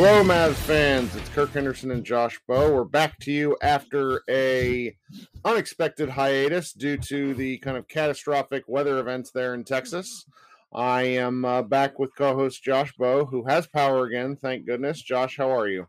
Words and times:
Hello, 0.00 0.22
Mavs 0.22 0.54
fans. 0.54 1.12
It's 1.16 1.28
Kirk 1.30 1.50
Henderson 1.50 1.90
and 1.90 2.04
Josh 2.04 2.38
Bowe. 2.46 2.72
We're 2.72 2.84
back 2.84 3.18
to 3.18 3.32
you 3.32 3.56
after 3.62 4.22
a 4.30 4.96
unexpected 5.44 6.08
hiatus 6.08 6.72
due 6.72 6.96
to 6.98 7.34
the 7.34 7.58
kind 7.58 7.76
of 7.76 7.88
catastrophic 7.88 8.62
weather 8.68 9.00
events 9.00 9.32
there 9.32 9.54
in 9.54 9.64
Texas. 9.64 10.24
I 10.72 11.02
am 11.02 11.44
uh, 11.44 11.62
back 11.62 11.98
with 11.98 12.14
co-host 12.14 12.62
Josh 12.62 12.94
Bowe, 12.96 13.24
who 13.24 13.44
has 13.48 13.66
power 13.66 14.04
again. 14.04 14.36
Thank 14.36 14.66
goodness. 14.66 15.02
Josh, 15.02 15.36
how 15.36 15.50
are 15.50 15.66
you? 15.66 15.88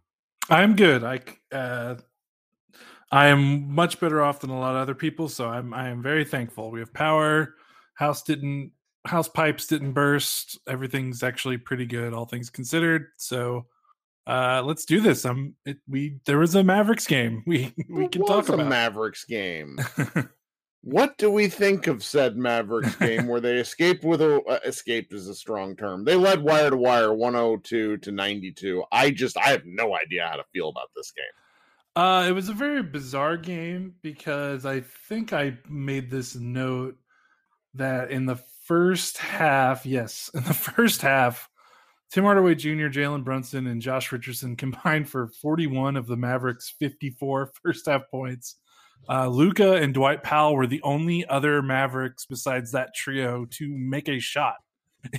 I'm 0.50 0.76
good. 0.76 1.04
I 1.04 1.20
uh, 1.52 1.98
I 3.12 3.28
am 3.28 3.72
much 3.72 4.00
better 4.00 4.24
off 4.24 4.40
than 4.40 4.50
a 4.50 4.60
lot 4.60 4.76
of 4.76 4.82
other 4.82 4.96
people, 4.96 5.30
so 5.30 5.48
I'm 5.48 5.72
I 5.72 5.88
am 5.90 6.02
very 6.02 6.26
thankful. 6.26 6.72
We 6.72 6.80
have 6.80 6.92
power. 6.96 7.54
House 7.94 8.24
didn't 8.24 8.72
house 9.06 9.30
pipes 9.30 9.68
didn't 9.68 9.92
burst. 9.92 10.58
Everything's 10.68 11.22
actually 11.22 11.60
pretty 11.60 11.86
good, 11.86 12.12
all 12.12 12.26
things 12.26 12.50
considered. 12.50 13.10
So 13.18 13.68
uh, 14.30 14.62
let's 14.64 14.86
do 14.86 15.02
this. 15.02 15.26
Um, 15.26 15.56
it, 15.66 15.78
we 15.88 16.20
there 16.26 16.38
was 16.38 16.54
a 16.56 16.64
Mavericks 16.64 17.08
game. 17.08 17.44
We 17.48 17.74
we 17.90 18.04
What 18.04 18.12
can 18.12 18.22
was 18.22 18.30
talk 18.30 18.50
a 18.50 18.54
about. 18.54 18.68
Mavericks 18.68 19.26
game. 19.26 19.80
what 20.82 21.18
do 21.18 21.32
we 21.32 21.48
think 21.48 21.88
of 21.88 22.04
said 22.04 22.38
Mavericks 22.38 22.96
game 22.96 23.28
where 23.28 23.42
they 23.42 23.58
escaped 23.58 24.04
with 24.04 24.22
a 24.22 24.42
uh, 24.44 24.60
escaped 24.66 25.14
is 25.14 25.28
a 25.28 25.36
strong 25.36 25.76
term. 25.76 26.06
They 26.06 26.16
led 26.16 26.44
wire 26.44 26.70
to 26.70 26.78
wire 26.78 27.14
102 27.14 27.98
to 27.98 28.12
92. 28.12 28.84
I 28.92 29.12
just 29.12 29.36
I 29.38 29.50
have 29.50 29.66
no 29.66 29.96
idea 29.96 30.28
how 30.28 30.36
to 30.38 30.44
feel 30.54 30.70
about 30.70 30.90
this 30.96 31.12
game. 31.12 31.26
Uh, 31.96 32.28
it 32.30 32.32
was 32.32 32.50
a 32.50 32.54
very 32.54 32.84
bizarre 32.84 33.36
game 33.36 33.96
because 34.04 34.66
I 34.66 34.82
think 34.82 35.34
I 35.34 35.58
made 35.68 36.10
this 36.12 36.36
note 36.36 36.96
that 37.74 38.12
in 38.12 38.26
the 38.26 38.40
first 38.66 39.18
half, 39.18 39.86
yes, 39.86 40.30
in 40.36 40.44
the 40.44 40.54
first 40.54 41.02
half, 41.02 41.50
Tim 42.12 42.24
Hardaway 42.24 42.56
Jr., 42.56 42.88
Jalen 42.88 43.24
Brunson, 43.24 43.68
and 43.68 43.82
Josh 43.82 44.12
Richardson 44.12 44.56
combined 44.58 45.10
for 45.10 45.28
41 45.28 45.96
of 45.96 46.08
the 46.08 46.18
Mavericks' 46.18 46.74
54 46.80 47.52
first 47.64 47.86
half 47.86 48.10
points. 48.10 48.56
Uh, 49.08 49.28
Luka 49.28 49.76
and 49.76 49.94
Dwight 49.94 50.24
Powell 50.24 50.56
were 50.56 50.68
the 50.68 50.82
only 50.84 51.26
other 51.26 51.62
Mavericks 51.62 52.26
besides 52.26 52.72
that 52.74 52.94
trio 52.94 53.46
to 53.52 53.68
make 53.70 54.10
a 54.10 54.20
shot 54.20 54.56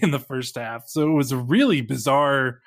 in 0.03 0.11
the 0.11 0.19
first 0.19 0.57
half. 0.57 0.87
So 0.87 1.09
it 1.09 1.15
was 1.15 1.33
a 1.33 1.39
really 1.39 1.81
bizarre 1.81 2.61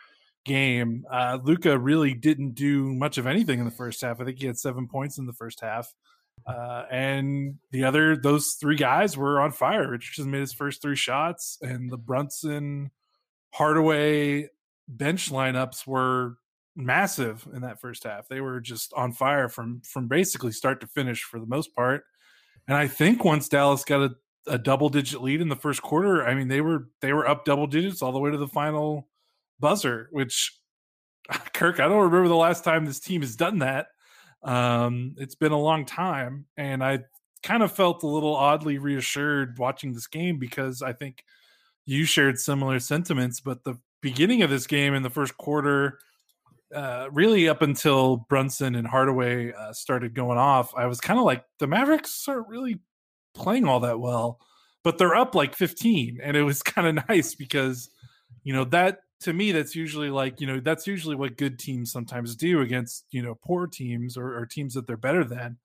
game. 0.45 1.05
Uh, 1.09 1.37
Luka 1.41 1.77
really 1.77 2.13
didn't 2.13 2.55
do 2.55 2.93
much 2.93 3.17
of 3.17 3.27
anything 3.27 3.59
in 3.59 3.65
the 3.65 3.71
first 3.71 4.01
half. 4.01 4.19
I 4.19 4.25
think 4.25 4.39
he 4.39 4.47
had 4.47 4.57
seven 4.57 4.87
points 4.87 5.17
in 5.17 5.25
the 5.25 5.33
first 5.33 5.61
half. 5.61 5.93
Uh, 6.45 6.83
and 6.91 7.55
the 7.71 7.85
other, 7.85 8.17
those 8.17 8.57
three 8.59 8.75
guys 8.75 9.15
were 9.15 9.39
on 9.39 9.51
fire. 9.51 9.89
Richardson 9.89 10.31
made 10.31 10.41
his 10.41 10.53
first 10.53 10.81
three 10.81 10.95
shots, 10.95 11.57
and 11.61 11.89
the 11.91 11.97
Brunson, 11.97 12.91
Hardaway 13.53 14.49
bench 14.87 15.31
lineups 15.31 15.85
were 15.85 16.37
massive 16.75 17.47
in 17.53 17.61
that 17.61 17.79
first 17.79 18.03
half. 18.03 18.27
They 18.27 18.41
were 18.41 18.59
just 18.59 18.93
on 18.93 19.11
fire 19.11 19.47
from 19.47 19.81
from 19.81 20.07
basically 20.07 20.51
start 20.51 20.81
to 20.81 20.87
finish 20.87 21.23
for 21.23 21.39
the 21.39 21.45
most 21.45 21.75
part. 21.75 22.03
And 22.67 22.75
I 22.75 22.87
think 22.87 23.23
once 23.23 23.47
Dallas 23.47 23.83
got 23.83 24.01
a, 24.01 24.15
a 24.47 24.57
double 24.57 24.89
digit 24.89 25.21
lead 25.21 25.39
in 25.39 25.49
the 25.49 25.55
first 25.55 25.81
quarter, 25.81 26.25
I 26.25 26.33
mean 26.33 26.47
they 26.47 26.61
were 26.61 26.89
they 27.01 27.13
were 27.13 27.27
up 27.27 27.45
double 27.45 27.67
digits 27.67 28.01
all 28.01 28.11
the 28.11 28.19
way 28.19 28.31
to 28.31 28.37
the 28.37 28.47
final 28.47 29.07
buzzer, 29.59 30.09
which 30.11 30.59
Kirk, 31.53 31.79
I 31.79 31.87
don't 31.87 32.03
remember 32.03 32.27
the 32.27 32.35
last 32.35 32.63
time 32.63 32.85
this 32.85 32.99
team 32.99 33.21
has 33.21 33.35
done 33.35 33.59
that. 33.59 33.87
Um, 34.43 35.15
it's 35.17 35.35
been 35.35 35.51
a 35.51 35.59
long 35.59 35.85
time, 35.85 36.45
and 36.57 36.83
I 36.83 36.99
kind 37.43 37.61
of 37.61 37.71
felt 37.71 38.03
a 38.03 38.07
little 38.07 38.35
oddly 38.35 38.77
reassured 38.77 39.59
watching 39.59 39.93
this 39.93 40.07
game 40.07 40.39
because 40.39 40.81
I 40.81 40.93
think 40.93 41.23
you 41.85 42.05
shared 42.05 42.39
similar 42.39 42.79
sentiments. 42.79 43.39
But 43.39 43.63
the 43.63 43.77
beginning 44.01 44.41
of 44.41 44.49
this 44.49 44.67
game 44.67 44.93
in 44.93 45.03
the 45.03 45.09
first 45.09 45.37
quarter, 45.37 45.99
uh, 46.73 47.07
really 47.11 47.47
up 47.47 47.61
until 47.61 48.17
Brunson 48.29 48.75
and 48.75 48.87
Hardaway 48.87 49.53
uh, 49.53 49.73
started 49.73 50.13
going 50.13 50.37
off, 50.37 50.73
I 50.75 50.85
was 50.87 50.99
kind 50.99 51.19
of 51.19 51.25
like 51.25 51.43
the 51.59 51.67
Mavericks 51.67 52.27
aren't 52.27 52.47
really 52.47 52.79
playing 53.33 53.65
all 53.65 53.81
that 53.81 53.99
well, 53.99 54.39
but 54.83 54.97
they're 54.97 55.15
up 55.15 55.35
like 55.35 55.55
15, 55.55 56.19
and 56.21 56.37
it 56.37 56.43
was 56.43 56.61
kind 56.63 56.87
of 56.87 57.09
nice 57.09 57.35
because 57.35 57.89
you 58.43 58.53
know 58.53 58.65
that 58.65 58.99
to 59.21 59.31
me 59.31 59.53
that's 59.53 59.75
usually 59.75 60.09
like 60.09 60.41
you 60.41 60.47
know 60.47 60.59
that's 60.59 60.85
usually 60.85 61.15
what 61.15 61.37
good 61.37 61.57
teams 61.57 61.91
sometimes 61.91 62.35
do 62.35 62.59
against 62.59 63.05
you 63.11 63.21
know 63.21 63.35
poor 63.35 63.67
teams 63.67 64.17
or, 64.17 64.37
or 64.37 64.45
teams 64.45 64.73
that 64.73 64.85
they're 64.85 64.97
better 64.97 65.23
than 65.23 65.57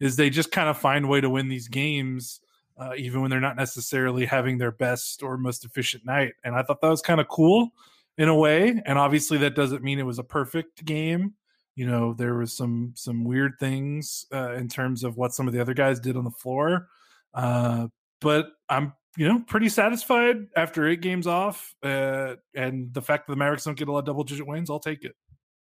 is 0.00 0.16
they 0.16 0.28
just 0.28 0.52
kind 0.52 0.68
of 0.68 0.76
find 0.76 1.06
a 1.06 1.08
way 1.08 1.20
to 1.20 1.30
win 1.30 1.48
these 1.48 1.68
games 1.68 2.40
uh, 2.78 2.92
even 2.96 3.20
when 3.20 3.30
they're 3.30 3.40
not 3.40 3.56
necessarily 3.56 4.26
having 4.26 4.58
their 4.58 4.72
best 4.72 5.22
or 5.22 5.36
most 5.36 5.64
efficient 5.64 6.04
night. 6.04 6.34
And 6.44 6.54
i 6.54 6.62
thought 6.62 6.80
that 6.80 6.88
was 6.88 7.02
kind 7.02 7.20
of 7.20 7.28
cool 7.28 7.70
in 8.18 8.28
a 8.28 8.34
way. 8.34 8.82
And 8.84 8.98
obviously 8.98 9.38
that 9.38 9.54
doesn't 9.54 9.82
mean 9.82 9.98
it 9.98 10.06
was 10.06 10.18
a 10.18 10.24
perfect 10.24 10.84
game. 10.84 11.34
You 11.74 11.86
know 11.86 12.14
there 12.14 12.34
was 12.34 12.56
some 12.56 12.92
some 12.96 13.24
weird 13.24 13.58
things 13.60 14.24
uh, 14.32 14.52
in 14.54 14.68
terms 14.68 15.04
of 15.04 15.16
what 15.16 15.34
some 15.34 15.46
of 15.46 15.52
the 15.52 15.60
other 15.60 15.74
guys 15.74 16.00
did 16.00 16.16
on 16.16 16.24
the 16.24 16.30
floor. 16.30 16.88
Uh, 17.34 17.88
but 18.22 18.46
i'm 18.70 18.94
you 19.18 19.28
know 19.28 19.40
pretty 19.46 19.68
satisfied 19.68 20.36
after 20.56 20.88
eight 20.88 21.02
games 21.02 21.26
off 21.26 21.74
uh, 21.82 22.34
and 22.54 22.92
the 22.94 23.02
fact 23.02 23.26
that 23.26 23.32
the 23.32 23.36
mavericks 23.36 23.64
don't 23.64 23.76
get 23.76 23.88
a 23.88 23.92
lot 23.92 23.98
of 23.98 24.04
double 24.06 24.24
digit 24.24 24.46
wins 24.46 24.70
i'll 24.70 24.80
take 24.80 25.04
it. 25.04 25.14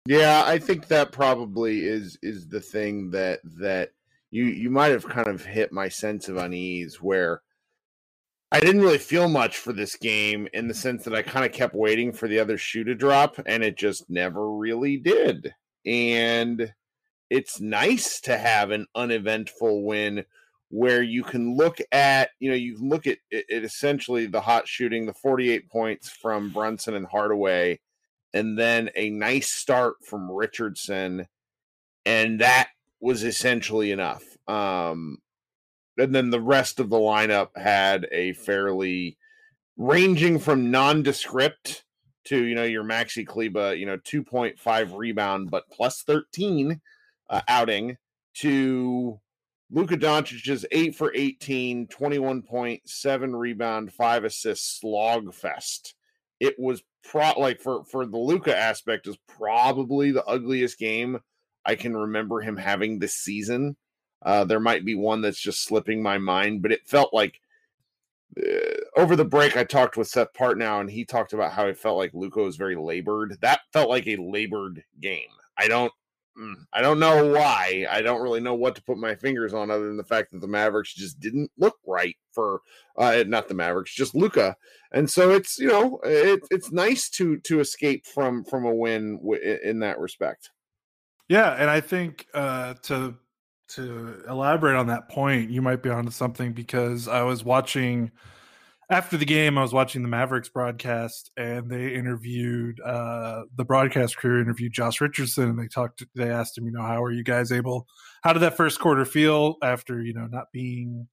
Yeah, 0.06 0.44
I 0.46 0.60
think 0.60 0.88
that 0.88 1.12
probably 1.12 1.86
is 1.86 2.18
is 2.22 2.48
the 2.48 2.60
thing 2.60 3.10
that 3.12 3.40
that 3.60 3.92
you 4.34 4.46
you 4.46 4.72
might 4.72 4.92
have 4.92 5.08
kind 5.08 5.28
of 5.28 5.46
hit 5.46 5.72
my 5.72 5.88
sense 5.88 6.28
of 6.28 6.38
unease 6.38 6.96
where 6.96 7.44
I 8.52 8.60
didn't 8.60 8.82
really 8.82 8.98
feel 8.98 9.30
much 9.30 9.58
for 9.58 9.74
this 9.74 9.96
game 9.96 10.48
in 10.54 10.68
the 10.68 10.74
sense 10.74 11.04
that 11.04 11.14
I 11.14 11.22
kind 11.22 11.46
of 11.46 11.52
kept 11.52 11.76
waiting 11.76 12.12
for 12.12 12.28
the 12.28 12.40
other 12.40 12.58
shoe 12.58 12.84
to 12.86 12.96
drop 12.96 13.40
and 13.46 13.64
it 13.64 13.78
just 13.78 14.10
never 14.10 14.52
really 14.52 14.98
did. 14.98 15.54
And 15.86 16.74
it's 17.30 17.62
nice 17.62 18.20
to 18.22 18.36
have 18.36 18.72
an 18.72 18.88
uneventful 18.96 19.84
win 19.84 20.26
where 20.70 21.04
you 21.04 21.24
can 21.24 21.56
look 21.56 21.78
at, 21.92 22.32
you 22.40 22.50
know, 22.50 22.56
you 22.56 22.78
can 22.78 22.90
look 22.90 23.06
at 23.06 23.20
it, 23.30 23.46
it 23.50 23.64
essentially 23.64 24.26
the 24.26 24.42
hot 24.42 24.68
shooting, 24.68 25.06
the 25.06 25.14
48 25.14 25.70
points 25.70 26.10
from 26.10 26.50
Brunson 26.50 26.96
and 26.96 27.06
Hardaway, 27.06 27.80
and 28.34 28.58
then 28.58 28.90
a 28.96 29.12
nice 29.12 29.52
start 29.52 29.98
from 30.04 30.32
Richardson. 30.32 31.28
And 32.06 32.42
that 32.42 32.70
was 33.04 33.26
essentially 33.26 33.92
enough. 33.92 34.24
Um, 34.48 35.18
and 35.98 36.16
then 36.16 36.30
the 36.30 36.42
rest 36.42 36.80
of 36.80 36.90
the 36.90 36.98
lineup 36.98 37.50
had 37.58 38.08
a 38.14 38.32
fairly 38.32 39.18
ranging 39.76 40.40
from 40.40 40.72
nondescript 40.72 41.84
to 42.26 42.46
you 42.46 42.56
know 42.56 42.64
your 42.64 42.86
Maxi 42.86 43.28
Kleber, 43.28 43.74
you 43.76 43.86
know, 43.86 43.98
2.5 43.98 44.98
rebound 44.98 45.52
but 45.52 45.70
plus 45.70 46.02
13 46.04 46.80
uh, 47.30 47.42
outing 47.50 47.98
to 48.36 49.20
Luka 49.70 49.98
Doncic's 49.98 50.66
8 50.72 50.96
for 50.96 51.12
18, 51.14 51.88
21.7 51.88 53.38
rebound, 53.38 53.92
5 53.92 54.24
assists 54.24 54.80
slog 54.80 55.34
fest. 55.34 55.96
It 56.40 56.56
was 56.58 56.82
pro 57.04 57.34
like 57.38 57.60
for 57.60 57.84
for 57.84 58.06
the 58.06 58.18
Luka 58.18 58.58
aspect 58.58 59.08
is 59.08 59.18
probably 59.28 60.12
the 60.12 60.26
ugliest 60.26 60.80
game 60.80 61.20
I 61.66 61.76
can 61.76 61.96
remember 61.96 62.42
him 62.42 62.58
having 62.58 63.00
this 63.00 63.16
season. 63.16 63.78
Uh, 64.22 64.46
there 64.46 64.60
might 64.60 64.86
be 64.86 64.96
one 64.96 65.22
that's 65.22 65.40
just 65.40 65.64
slipping 65.64 66.02
my 66.02 66.18
mind, 66.18 66.62
but 66.62 66.72
it 66.72 66.88
felt 66.88 67.14
like 67.14 67.42
uh, 68.38 68.78
over 68.98 69.16
the 69.16 69.26
break, 69.26 69.58
I 69.58 69.64
talked 69.64 69.98
with 69.98 70.08
Seth 70.08 70.34
Partnow, 70.34 70.80
and 70.82 70.90
he 70.90 71.06
talked 71.06 71.34
about 71.34 71.52
how 71.52 71.66
it 71.68 71.78
felt 71.78 71.98
like 71.98 72.14
Luka 72.14 72.42
was 72.42 72.56
very 72.56 72.76
labored. 72.76 73.38
That 73.42 73.62
felt 73.72 73.90
like 73.90 74.08
a 74.08 74.16
labored 74.18 74.84
game. 75.00 75.30
I 75.58 75.68
don't, 75.68 75.92
mm, 76.40 76.56
I 76.72 76.82
don't 76.82 77.00
know 77.00 77.28
why. 77.28 77.86
I 77.90 78.02
don't 78.02 78.22
really 78.22 78.40
know 78.40 78.56
what 78.56 78.76
to 78.76 78.84
put 78.84 78.98
my 78.98 79.14
fingers 79.16 79.54
on, 79.54 79.70
other 79.70 79.88
than 79.88 79.98
the 79.98 80.04
fact 80.04 80.32
that 80.32 80.40
the 80.42 80.48
Mavericks 80.48 80.94
just 80.94 81.20
didn't 81.20 81.52
look 81.58 81.78
right 81.86 82.16
for, 82.32 82.62
uh, 82.98 83.24
not 83.28 83.50
the 83.50 83.54
Mavericks, 83.54 83.94
just 83.94 84.16
Luka. 84.16 84.56
And 84.92 85.10
so 85.10 85.32
it's 85.32 85.60
you 85.60 85.68
know, 85.68 86.00
it, 86.04 86.42
it's 86.50 86.72
nice 86.72 87.10
to 87.12 87.38
to 87.40 87.60
escape 87.60 88.06
from 88.06 88.44
from 88.46 88.66
a 88.66 88.74
win 88.74 89.18
w- 89.18 89.60
in 89.64 89.80
that 89.80 90.00
respect. 90.00 90.52
Yeah, 91.30 91.52
and 91.54 91.70
I 91.70 91.82
think 91.82 92.28
uh, 92.34 92.76
to 92.84 93.16
to 93.70 94.24
elaborate 94.28 94.76
on 94.76 94.88
that 94.88 95.10
point, 95.10 95.50
you 95.50 95.62
might 95.62 95.82
be 95.82 95.90
onto 95.90 96.12
something 96.12 96.54
because 96.54 97.08
I 97.08 97.24
was 97.24 97.44
watching 97.44 98.12
after 98.92 99.18
the 99.18 99.26
game. 99.26 99.58
I 99.58 99.62
was 99.64 99.74
watching 99.74 100.04
the 100.04 100.10
Mavericks 100.10 100.50
broadcast, 100.50 101.32
and 101.38 101.70
they 101.70 101.94
interviewed 101.96 102.80
uh, 102.82 103.44
the 103.58 103.66
broadcast 103.66 104.18
crew 104.18 104.42
interviewed 104.42 104.74
Josh 104.74 105.02
Richardson, 105.02 105.50
and 105.50 105.60
they 105.60 105.68
talked. 105.68 106.04
They 106.16 106.30
asked 106.32 106.58
him, 106.58 106.66
you 106.66 106.72
know, 106.74 106.84
how 106.84 107.04
are 107.04 107.12
you 107.12 107.24
guys 107.24 107.52
able? 107.52 107.88
How 108.24 108.34
did 108.34 108.42
that 108.42 108.58
first 108.58 108.80
quarter 108.80 109.06
feel 109.06 109.58
after 109.64 110.02
you 110.02 110.14
know 110.14 110.28
not 110.28 110.48
being, 110.54 111.08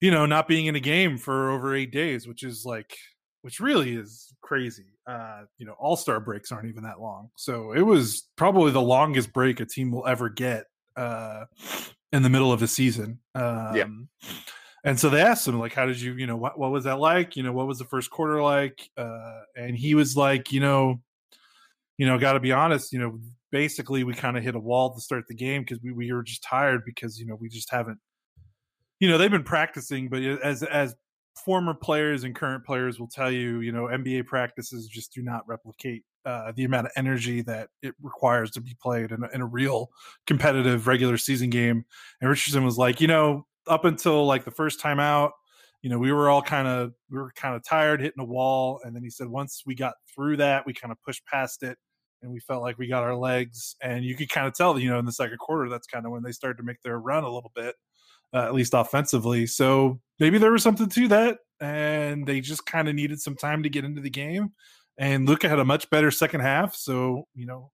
you 0.00 0.10
know, 0.10 0.26
not 0.26 0.48
being 0.48 0.66
in 0.66 0.74
a 0.76 0.80
game 0.80 1.16
for 1.18 1.50
over 1.50 1.74
eight 1.74 1.92
days, 1.92 2.26
which 2.26 2.42
is 2.42 2.64
like 2.64 2.96
which 3.42 3.60
really 3.60 3.94
is 3.94 4.34
crazy. 4.42 4.91
Uh, 5.06 5.42
you 5.58 5.66
know, 5.66 5.74
all 5.80 5.96
star 5.96 6.20
breaks 6.20 6.52
aren't 6.52 6.68
even 6.68 6.84
that 6.84 7.00
long. 7.00 7.28
So 7.36 7.72
it 7.72 7.82
was 7.82 8.28
probably 8.36 8.70
the 8.70 8.80
longest 8.80 9.32
break 9.32 9.60
a 9.60 9.66
team 9.66 9.90
will 9.90 10.06
ever 10.06 10.28
get 10.28 10.66
uh, 10.96 11.46
in 12.12 12.22
the 12.22 12.28
middle 12.28 12.52
of 12.52 12.60
the 12.60 12.68
season. 12.68 13.18
Um, 13.34 13.74
yeah. 13.74 13.86
And 14.84 14.98
so 14.98 15.10
they 15.10 15.20
asked 15.20 15.46
him, 15.46 15.58
like, 15.58 15.74
how 15.74 15.86
did 15.86 16.00
you, 16.00 16.14
you 16.14 16.26
know, 16.26 16.36
what, 16.36 16.58
what 16.58 16.70
was 16.72 16.84
that 16.84 16.98
like? 16.98 17.36
You 17.36 17.42
know, 17.42 17.52
what 17.52 17.66
was 17.66 17.78
the 17.78 17.84
first 17.84 18.10
quarter 18.10 18.42
like? 18.42 18.90
Uh, 18.96 19.40
and 19.56 19.76
he 19.76 19.94
was 19.94 20.16
like, 20.16 20.52
you 20.52 20.60
know, 20.60 21.00
you 21.98 22.06
know, 22.06 22.18
got 22.18 22.32
to 22.32 22.40
be 22.40 22.52
honest, 22.52 22.92
you 22.92 22.98
know, 22.98 23.20
basically 23.52 24.02
we 24.02 24.14
kind 24.14 24.36
of 24.36 24.42
hit 24.42 24.56
a 24.56 24.58
wall 24.58 24.94
to 24.94 25.00
start 25.00 25.24
the 25.28 25.34
game 25.34 25.62
because 25.62 25.80
we, 25.82 25.92
we 25.92 26.12
were 26.12 26.22
just 26.22 26.42
tired 26.42 26.82
because, 26.84 27.18
you 27.18 27.26
know, 27.26 27.36
we 27.36 27.48
just 27.48 27.70
haven't, 27.70 27.98
you 28.98 29.08
know, 29.08 29.18
they've 29.18 29.30
been 29.30 29.44
practicing, 29.44 30.08
but 30.08 30.22
as, 30.22 30.62
as 30.64 30.94
former 31.36 31.74
players 31.74 32.24
and 32.24 32.34
current 32.34 32.64
players 32.64 33.00
will 33.00 33.08
tell 33.08 33.30
you, 33.30 33.60
you 33.60 33.72
know, 33.72 33.84
NBA 33.84 34.26
practices 34.26 34.86
just 34.86 35.12
do 35.12 35.22
not 35.22 35.46
replicate 35.46 36.04
uh, 36.24 36.52
the 36.54 36.64
amount 36.64 36.86
of 36.86 36.92
energy 36.96 37.42
that 37.42 37.68
it 37.82 37.94
requires 38.02 38.50
to 38.52 38.60
be 38.60 38.76
played 38.80 39.10
in 39.10 39.24
a, 39.24 39.28
in 39.34 39.40
a 39.40 39.46
real 39.46 39.88
competitive 40.26 40.86
regular 40.86 41.16
season 41.16 41.50
game. 41.50 41.84
And 42.20 42.30
Richardson 42.30 42.64
was 42.64 42.78
like, 42.78 43.00
you 43.00 43.06
know, 43.06 43.46
up 43.66 43.84
until 43.84 44.26
like 44.26 44.44
the 44.44 44.50
first 44.50 44.80
time 44.80 45.00
out, 45.00 45.32
you 45.82 45.90
know, 45.90 45.98
we 45.98 46.12
were 46.12 46.28
all 46.28 46.42
kind 46.42 46.68
of 46.68 46.92
we 47.10 47.18
were 47.18 47.32
kind 47.34 47.56
of 47.56 47.64
tired, 47.64 48.00
hitting 48.00 48.20
a 48.20 48.24
wall, 48.24 48.80
and 48.84 48.94
then 48.94 49.02
he 49.02 49.10
said 49.10 49.26
once 49.26 49.62
we 49.66 49.74
got 49.74 49.94
through 50.14 50.36
that, 50.36 50.64
we 50.64 50.72
kind 50.72 50.92
of 50.92 50.98
pushed 51.02 51.26
past 51.26 51.64
it, 51.64 51.76
and 52.22 52.30
we 52.30 52.38
felt 52.38 52.62
like 52.62 52.78
we 52.78 52.86
got 52.86 53.02
our 53.02 53.16
legs. 53.16 53.74
And 53.82 54.04
you 54.04 54.14
could 54.14 54.28
kind 54.28 54.46
of 54.46 54.54
tell, 54.54 54.78
you 54.78 54.88
know, 54.88 55.00
in 55.00 55.06
the 55.06 55.12
second 55.12 55.38
quarter, 55.38 55.68
that's 55.68 55.88
kind 55.88 56.06
of 56.06 56.12
when 56.12 56.22
they 56.22 56.30
started 56.30 56.58
to 56.58 56.62
make 56.62 56.80
their 56.82 57.00
run 57.00 57.24
a 57.24 57.30
little 57.30 57.50
bit, 57.56 57.74
uh, 58.32 58.44
at 58.44 58.54
least 58.54 58.74
offensively. 58.74 59.46
So 59.46 60.00
maybe 60.18 60.38
there 60.38 60.52
was 60.52 60.62
something 60.62 60.88
to 60.88 61.08
that, 61.08 61.38
and 61.60 62.26
they 62.26 62.40
just 62.40 62.66
kind 62.66 62.88
of 62.88 62.94
needed 62.94 63.20
some 63.20 63.36
time 63.36 63.62
to 63.62 63.68
get 63.68 63.84
into 63.84 64.00
the 64.00 64.10
game 64.10 64.52
and 64.98 65.28
Luka 65.28 65.48
had 65.48 65.58
a 65.58 65.64
much 65.64 65.88
better 65.90 66.10
second 66.10 66.40
half. 66.40 66.74
So 66.74 67.26
you 67.34 67.46
know, 67.46 67.70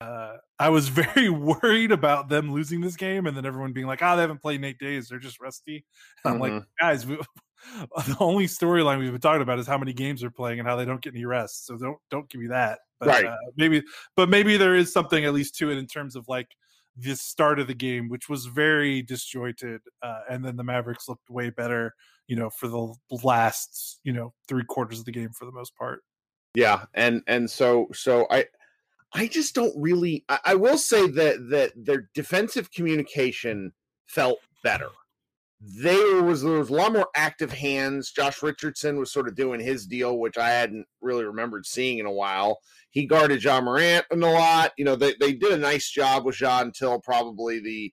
uh, 0.00 0.36
I 0.58 0.68
was 0.70 0.88
very 0.88 1.28
worried 1.28 1.92
about 1.92 2.28
them 2.28 2.52
losing 2.52 2.80
this 2.80 2.96
game, 2.96 3.26
and 3.26 3.36
then 3.36 3.46
everyone 3.46 3.72
being 3.72 3.86
like, 3.86 4.02
"Ah, 4.02 4.12
oh, 4.12 4.16
they 4.16 4.22
haven't 4.22 4.42
played 4.42 4.56
in 4.56 4.64
eight 4.64 4.78
days; 4.78 5.08
they're 5.08 5.18
just 5.18 5.40
rusty." 5.40 5.84
And 6.24 6.34
I'm 6.34 6.40
mm-hmm. 6.40 6.56
like, 6.56 6.64
guys, 6.80 7.06
we, 7.06 7.16
the 8.06 8.16
only 8.20 8.46
storyline 8.46 8.98
we've 8.98 9.10
been 9.10 9.20
talking 9.20 9.42
about 9.42 9.58
is 9.58 9.66
how 9.66 9.78
many 9.78 9.92
games 9.92 10.20
they're 10.20 10.30
playing 10.30 10.58
and 10.58 10.68
how 10.68 10.76
they 10.76 10.84
don't 10.84 11.02
get 11.02 11.14
any 11.14 11.24
rest. 11.24 11.66
So 11.66 11.76
don't 11.76 11.98
don't 12.10 12.28
give 12.30 12.40
me 12.40 12.48
that. 12.48 12.80
But, 13.00 13.08
right. 13.08 13.26
Uh, 13.26 13.36
maybe, 13.56 13.82
but 14.16 14.28
maybe 14.28 14.56
there 14.56 14.74
is 14.74 14.92
something 14.92 15.24
at 15.24 15.32
least 15.32 15.54
to 15.56 15.70
it 15.70 15.78
in 15.78 15.86
terms 15.86 16.16
of 16.16 16.26
like 16.28 16.48
the 16.98 17.16
start 17.16 17.60
of 17.60 17.66
the 17.66 17.74
game, 17.74 18.08
which 18.08 18.28
was 18.28 18.46
very 18.46 19.02
disjointed, 19.02 19.80
uh, 20.02 20.20
and 20.28 20.44
then 20.44 20.56
the 20.56 20.64
Mavericks 20.64 21.08
looked 21.08 21.30
way 21.30 21.50
better, 21.50 21.94
you 22.26 22.36
know, 22.36 22.50
for 22.50 22.68
the 22.68 22.94
last 23.22 24.00
you 24.04 24.12
know 24.12 24.32
three 24.48 24.64
quarters 24.64 24.98
of 24.98 25.04
the 25.04 25.12
game 25.12 25.30
for 25.30 25.44
the 25.44 25.52
most 25.52 25.76
part. 25.76 26.02
Yeah, 26.54 26.84
and 26.94 27.22
and 27.26 27.50
so 27.50 27.88
so 27.92 28.26
I 28.30 28.46
I 29.12 29.28
just 29.28 29.54
don't 29.54 29.74
really 29.76 30.24
I, 30.28 30.38
I 30.46 30.54
will 30.54 30.78
say 30.78 31.06
that 31.08 31.48
that 31.50 31.72
their 31.76 32.10
defensive 32.14 32.70
communication 32.72 33.72
felt 34.06 34.38
better. 34.64 34.88
There 35.60 36.22
was 36.22 36.42
there 36.42 36.58
was 36.58 36.70
a 36.70 36.74
lot 36.74 36.92
more 36.92 37.08
active 37.16 37.52
hands. 37.52 38.12
Josh 38.12 38.42
Richardson 38.42 38.96
was 38.96 39.12
sort 39.12 39.26
of 39.26 39.34
doing 39.34 39.60
his 39.60 39.86
deal, 39.86 40.18
which 40.18 40.38
I 40.38 40.50
hadn't 40.50 40.86
really 41.00 41.24
remembered 41.24 41.66
seeing 41.66 41.98
in 41.98 42.06
a 42.06 42.12
while. 42.12 42.58
He 42.90 43.06
guarded 43.06 43.42
Ja 43.42 43.60
Morant 43.60 44.06
a 44.10 44.16
lot. 44.16 44.72
You 44.78 44.84
know, 44.84 44.96
they, 44.96 45.14
they 45.20 45.32
did 45.32 45.52
a 45.52 45.58
nice 45.58 45.90
job 45.90 46.24
with 46.24 46.36
John 46.36 46.66
until 46.66 47.00
probably 47.00 47.60
the 47.60 47.92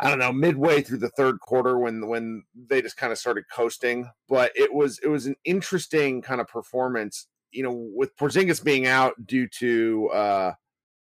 I 0.00 0.10
don't 0.10 0.18
know, 0.18 0.32
midway 0.32 0.82
through 0.82 0.98
the 0.98 1.10
third 1.10 1.38
quarter 1.38 1.78
when 1.78 2.08
when 2.08 2.42
they 2.68 2.82
just 2.82 2.96
kind 2.96 3.12
of 3.12 3.18
started 3.18 3.44
coasting. 3.52 4.10
But 4.28 4.50
it 4.56 4.74
was 4.74 4.98
it 5.04 5.08
was 5.08 5.26
an 5.26 5.36
interesting 5.44 6.22
kind 6.22 6.40
of 6.40 6.48
performance 6.48 7.28
you 7.54 7.62
know, 7.62 7.88
with 7.94 8.16
Porzingis 8.16 8.62
being 8.62 8.86
out 8.86 9.14
due 9.26 9.46
to 9.60 10.10
uh, 10.12 10.52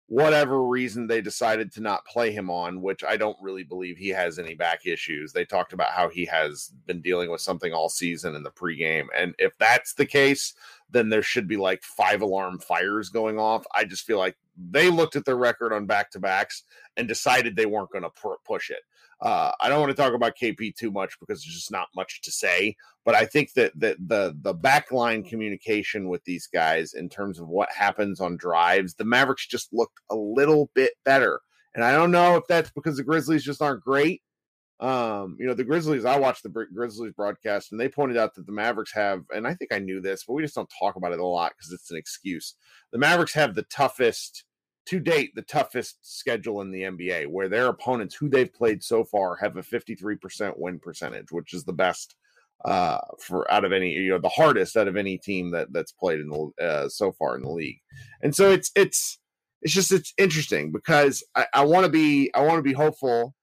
whatever 0.10 0.64
reason 0.64 1.06
they 1.06 1.22
decided 1.22 1.72
to 1.72 1.82
not 1.82 2.04
play 2.04 2.32
him 2.32 2.50
on, 2.50 2.82
which 2.82 3.04
I 3.04 3.16
don't 3.16 3.38
really 3.40 3.64
believe 3.64 3.96
he 3.96 4.10
has 4.10 4.40
any 4.40 4.56
back 4.56 4.88
issues. 4.88 5.32
They 5.32 5.46
talked 5.46 5.72
about 5.72 5.92
how 5.92 6.10
he 6.10 6.26
has 6.26 6.72
been 6.88 7.00
dealing 7.00 7.30
with 7.30 7.42
something 7.42 7.74
all 7.74 7.90
season 7.90 8.36
in 8.36 8.42
the 8.42 8.50
pregame. 8.50 9.06
And 9.16 9.36
if 9.38 9.56
that's 9.60 9.94
the 9.94 10.08
case, 10.08 10.56
then 10.90 11.10
there 11.10 11.22
should 11.22 11.48
be 11.48 11.58
like 11.58 11.84
five 11.84 12.24
alarm 12.24 12.58
fires 12.58 13.10
going 13.10 13.38
off. 13.38 13.66
I 13.76 13.86
just 13.86 14.04
feel 14.04 14.18
like 14.18 14.36
they 14.58 14.90
looked 14.90 15.16
at 15.16 15.26
their 15.26 15.38
record 15.38 15.72
on 15.72 15.86
back 15.86 16.10
to 16.12 16.20
backs 16.20 16.64
and 16.98 17.08
decided 17.08 17.56
they 17.56 17.68
weren't 17.68 17.92
going 17.92 18.04
to 18.04 18.38
push 18.44 18.72
it. 18.72 18.82
Uh, 19.22 19.52
I 19.60 19.68
don't 19.68 19.82
want 19.82 19.90
to 19.90 20.02
talk 20.02 20.14
about 20.14 20.38
KP 20.42 20.76
too 20.76 20.92
much 20.92 21.18
because 21.20 21.44
there's 21.44 21.56
just 21.56 21.72
not 21.72 21.88
much 21.96 22.22
to 22.22 22.32
say. 22.32 22.76
But 23.06 23.16
I 23.16 23.26
think 23.26 23.54
that 23.54 23.78
that 23.80 23.98
the 24.00 24.36
the 24.42 24.54
backline 24.54 25.28
communication 25.28 26.08
with 26.08 26.24
these 26.24 26.48
guys 26.48 26.94
in 26.94 27.10
terms 27.10 27.40
of 27.40 27.48
what 27.48 27.72
happens 27.72 28.20
on 28.22 28.38
drives, 28.38 28.96
the 28.96 29.06
Mavericks 29.06 29.48
just 29.48 29.74
looked 29.74 30.00
a 30.10 30.16
little 30.16 30.70
bit 30.74 30.94
better. 31.04 31.42
And 31.76 31.84
I 31.84 31.92
don't 31.92 32.12
know 32.12 32.36
if 32.36 32.44
that's 32.48 32.72
because 32.72 32.98
the 32.98 33.04
Grizzlies 33.04 33.44
just 33.44 33.62
aren't 33.62 33.84
great. 33.84 34.22
Um, 34.80 35.36
you 35.38 35.46
know, 35.46 35.54
the 35.54 35.66
Grizzlies, 35.66 36.06
I 36.06 36.18
watched 36.18 36.44
the 36.44 36.68
Grizzlies 36.74 37.14
broadcast 37.14 37.72
and 37.72 37.80
they 37.80 37.90
pointed 37.90 38.18
out 38.18 38.34
that 38.36 38.46
the 38.46 38.54
Mavericks 38.54 38.94
have, 38.94 39.24
and 39.36 39.46
I 39.46 39.54
think 39.54 39.74
I 39.74 39.80
knew 39.80 40.00
this, 40.00 40.24
but 40.26 40.34
we 40.34 40.42
just 40.42 40.56
don't 40.56 40.72
talk 40.80 40.96
about 40.96 41.12
it 41.12 41.20
a 41.20 41.26
lot 41.26 41.52
because 41.58 41.74
it's 41.74 41.92
an 41.92 41.98
excuse. 41.98 42.56
The 42.92 42.98
Mavericks 42.98 43.34
have 43.34 43.56
the 43.56 43.64
toughest 43.64 44.46
to 44.90 45.00
date 45.00 45.36
the 45.36 45.44
toughest 45.44 46.00
schedule 46.02 46.62
in 46.62 46.72
the 46.72 46.82
NBA, 46.82 47.28
where 47.28 47.48
their 47.48 47.68
opponents 47.68 48.16
who 48.16 48.28
they've 48.28 48.52
played 48.52 48.82
so 48.82 49.04
far 49.04 49.36
have 49.36 49.56
a 49.56 49.62
53% 49.62 50.58
win 50.58 50.80
percentage, 50.80 51.32
which 51.32 51.54
is 51.54 51.64
the 51.64 51.74
best 51.74 52.16
uh, 52.66 52.98
for 53.20 53.50
out 53.52 53.64
of 53.64 53.72
any 53.72 53.92
you 53.92 54.10
know 54.10 54.20
the 54.20 54.28
hardest 54.28 54.76
out 54.76 54.88
of 54.88 54.98
any 54.98 55.18
team 55.18 55.52
that 55.52 55.72
that's 55.72 55.92
played 55.92 56.20
in 56.20 56.28
the 56.28 56.52
uh, 56.60 56.90
so 56.90 57.12
far 57.12 57.36
in 57.36 57.44
the 57.44 57.52
league. 57.52 57.80
And 58.24 58.36
so 58.36 58.50
it's 58.50 58.72
it's 58.76 59.20
it's 59.62 59.74
just 59.74 59.92
it's 59.92 60.12
interesting 60.18 60.72
because 60.72 61.24
I, 61.36 61.46
I 61.54 61.66
want 61.66 61.86
to 61.86 61.92
be 61.92 62.32
I 62.34 62.42
want 62.42 62.58
to 62.58 62.64
be 62.64 62.74
hopeful, 62.74 63.36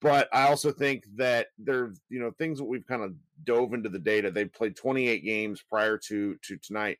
but 0.00 0.28
I 0.32 0.48
also 0.48 0.72
think 0.72 1.04
that 1.16 1.46
there's 1.56 2.00
you 2.08 2.18
know 2.18 2.32
things 2.32 2.58
that 2.58 2.64
we've 2.64 2.86
kind 2.86 3.02
of 3.02 3.14
dove 3.44 3.74
into 3.74 3.90
the 3.90 4.00
data. 4.00 4.32
They've 4.32 4.52
played 4.52 4.74
28 4.74 5.24
games 5.24 5.62
prior 5.70 5.96
to 6.08 6.34
to 6.34 6.56
tonight 6.56 6.98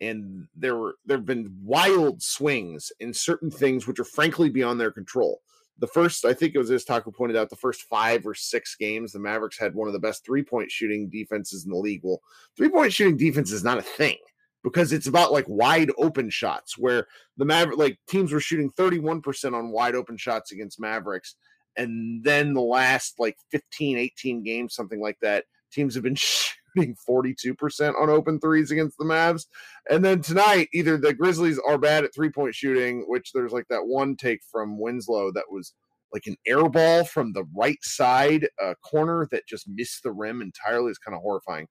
and 0.00 0.46
there 0.56 0.76
were 0.76 0.96
there 1.04 1.18
have 1.18 1.26
been 1.26 1.54
wild 1.62 2.22
swings 2.22 2.90
in 3.00 3.12
certain 3.12 3.50
things 3.50 3.86
which 3.86 4.00
are 4.00 4.04
frankly 4.04 4.48
beyond 4.48 4.80
their 4.80 4.90
control. 4.90 5.40
the 5.78 5.86
first, 5.86 6.24
I 6.26 6.34
think 6.34 6.54
it 6.54 6.58
was 6.58 6.68
this 6.68 6.84
Taco 6.84 7.10
pointed 7.10 7.38
out, 7.38 7.48
the 7.48 7.56
first 7.56 7.82
five 7.82 8.26
or 8.26 8.34
six 8.34 8.76
games, 8.76 9.12
the 9.12 9.18
Mavericks 9.18 9.58
had 9.58 9.74
one 9.74 9.88
of 9.88 9.94
the 9.94 9.98
best 9.98 10.24
three 10.24 10.42
point 10.42 10.70
shooting 10.70 11.08
defenses 11.08 11.64
in 11.64 11.70
the 11.70 11.76
league. 11.76 12.02
Well, 12.02 12.20
three 12.56 12.68
point 12.68 12.92
shooting 12.92 13.16
defense 13.16 13.50
is 13.52 13.64
not 13.64 13.78
a 13.78 13.82
thing 13.82 14.16
because 14.62 14.92
it's 14.92 15.06
about 15.06 15.32
like 15.32 15.46
wide 15.48 15.90
open 15.96 16.30
shots 16.30 16.76
where 16.76 17.06
the 17.36 17.44
Maverick, 17.44 17.78
like 17.78 17.98
teams 18.08 18.32
were 18.32 18.40
shooting 18.40 18.70
31% 18.72 19.54
on 19.54 19.70
wide 19.70 19.94
open 19.94 20.16
shots 20.16 20.52
against 20.52 20.80
Mavericks. 20.80 21.36
And 21.76 22.22
then 22.22 22.52
the 22.52 22.60
last 22.60 23.14
like 23.18 23.36
15, 23.50 23.96
18 23.96 24.42
games, 24.42 24.74
something 24.74 25.00
like 25.00 25.18
that, 25.22 25.44
teams 25.72 25.94
have 25.94 26.04
been 26.04 26.16
shooting 26.76 26.96
42% 27.08 28.00
on 28.00 28.10
open 28.10 28.40
threes 28.40 28.70
against 28.70 28.98
the 28.98 29.04
Mavs. 29.04 29.46
And 29.88 30.04
then 30.04 30.20
tonight, 30.22 30.68
either 30.72 30.96
the 30.96 31.14
Grizzlies 31.14 31.60
are 31.66 31.78
bad 31.78 32.04
at 32.04 32.14
three 32.14 32.30
point 32.30 32.54
shooting, 32.54 33.04
which 33.06 33.32
there's 33.32 33.52
like 33.52 33.66
that 33.70 33.86
one 33.86 34.16
take 34.16 34.40
from 34.50 34.78
Winslow 34.78 35.32
that 35.32 35.50
was 35.50 35.74
like 36.12 36.26
an 36.26 36.36
air 36.46 36.68
ball 36.68 37.04
from 37.04 37.32
the 37.32 37.44
right 37.56 37.78
side 37.82 38.48
uh, 38.62 38.74
corner 38.84 39.28
that 39.30 39.46
just 39.46 39.68
missed 39.68 40.02
the 40.02 40.12
rim 40.12 40.42
entirely. 40.42 40.90
is 40.90 40.98
kind 40.98 41.14
of 41.14 41.22
horrifying. 41.22 41.66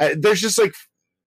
Uh, 0.00 0.10
there's 0.18 0.40
just 0.40 0.58
like, 0.58 0.74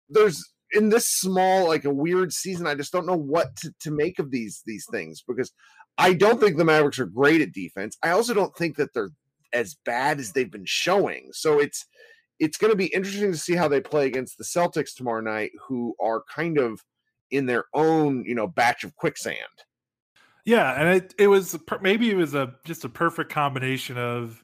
there's 0.09 0.43
in 0.73 0.89
this 0.89 1.07
small, 1.07 1.67
like 1.67 1.85
a 1.85 1.93
weird 1.93 2.31
season, 2.31 2.67
I 2.67 2.75
just 2.75 2.91
don't 2.91 3.07
know 3.07 3.17
what 3.17 3.55
to, 3.57 3.73
to 3.81 3.91
make 3.91 4.19
of 4.19 4.31
these 4.31 4.61
these 4.65 4.85
things 4.91 5.23
because 5.27 5.51
I 5.97 6.13
don't 6.13 6.39
think 6.39 6.57
the 6.57 6.65
Mavericks 6.65 6.99
are 6.99 7.05
great 7.05 7.41
at 7.41 7.51
defense. 7.51 7.97
I 8.03 8.11
also 8.11 8.33
don't 8.33 8.55
think 8.55 8.77
that 8.77 8.93
they're 8.93 9.11
as 9.53 9.75
bad 9.85 10.19
as 10.19 10.31
they've 10.31 10.51
been 10.51 10.65
showing. 10.65 11.29
So 11.33 11.59
it's 11.59 11.85
it's 12.41 12.57
going 12.57 12.71
to 12.71 12.77
be 12.77 12.87
interesting 12.87 13.31
to 13.31 13.37
see 13.37 13.55
how 13.55 13.67
they 13.67 13.79
play 13.79 14.07
against 14.07 14.37
the 14.39 14.43
Celtics 14.43 14.95
tomorrow 14.95 15.21
night, 15.21 15.51
who 15.65 15.95
are 16.01 16.23
kind 16.23 16.57
of 16.57 16.83
in 17.29 17.45
their 17.45 17.65
own, 17.75 18.25
you 18.25 18.33
know, 18.33 18.47
batch 18.47 18.83
of 18.83 18.95
quicksand. 18.95 19.37
Yeah, 20.43 20.73
and 20.73 20.89
it 20.89 21.13
it 21.19 21.27
was 21.27 21.57
maybe 21.81 22.09
it 22.09 22.15
was 22.15 22.33
a 22.33 22.55
just 22.65 22.83
a 22.83 22.89
perfect 22.89 23.31
combination 23.31 23.95
of 23.97 24.43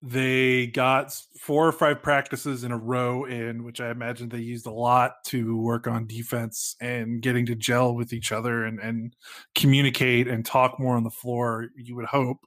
they 0.00 0.68
got 0.68 1.14
four 1.38 1.68
or 1.68 1.72
five 1.72 2.02
practices 2.02 2.64
in 2.64 2.72
a 2.72 2.78
row 2.78 3.24
in 3.26 3.62
which 3.62 3.80
I 3.80 3.90
imagine 3.90 4.30
they 4.30 4.38
used 4.38 4.66
a 4.66 4.72
lot 4.72 5.22
to 5.26 5.56
work 5.58 5.86
on 5.86 6.06
defense 6.06 6.74
and 6.80 7.20
getting 7.20 7.44
to 7.46 7.54
gel 7.54 7.94
with 7.94 8.14
each 8.14 8.32
other 8.32 8.64
and 8.64 8.80
and 8.80 9.14
communicate 9.54 10.28
and 10.28 10.46
talk 10.46 10.80
more 10.80 10.96
on 10.96 11.04
the 11.04 11.10
floor. 11.10 11.68
You 11.76 11.94
would 11.96 12.06
hope 12.06 12.38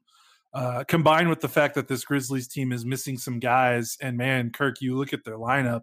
uh, 0.56 0.86
combined 0.86 1.30
with 1.30 1.42
the 1.42 1.50
fact 1.50 1.76
that 1.76 1.90
this 1.90 2.06
Grizzlies 2.06 2.48
team 2.48 2.72
is 2.72 2.86
missing 2.86 3.18
some 3.18 3.40
guys, 3.40 3.98
and 4.02 4.18
man, 4.18 4.52
Kirk, 4.52 4.82
you 4.82 4.98
look 4.98 5.12
at 5.12 5.26
their 5.26 5.38
lineup, 5.38 5.82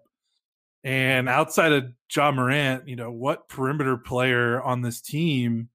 and 0.83 1.29
outside 1.29 1.73
of 1.73 1.93
Ja 2.11 2.33
Morant, 2.33 2.89
you 2.89 2.97
know 2.97 3.13
what 3.13 3.49
perimeter 3.49 3.99
player 3.99 4.63
on 4.63 4.81
this 4.81 5.03
team 5.03 5.69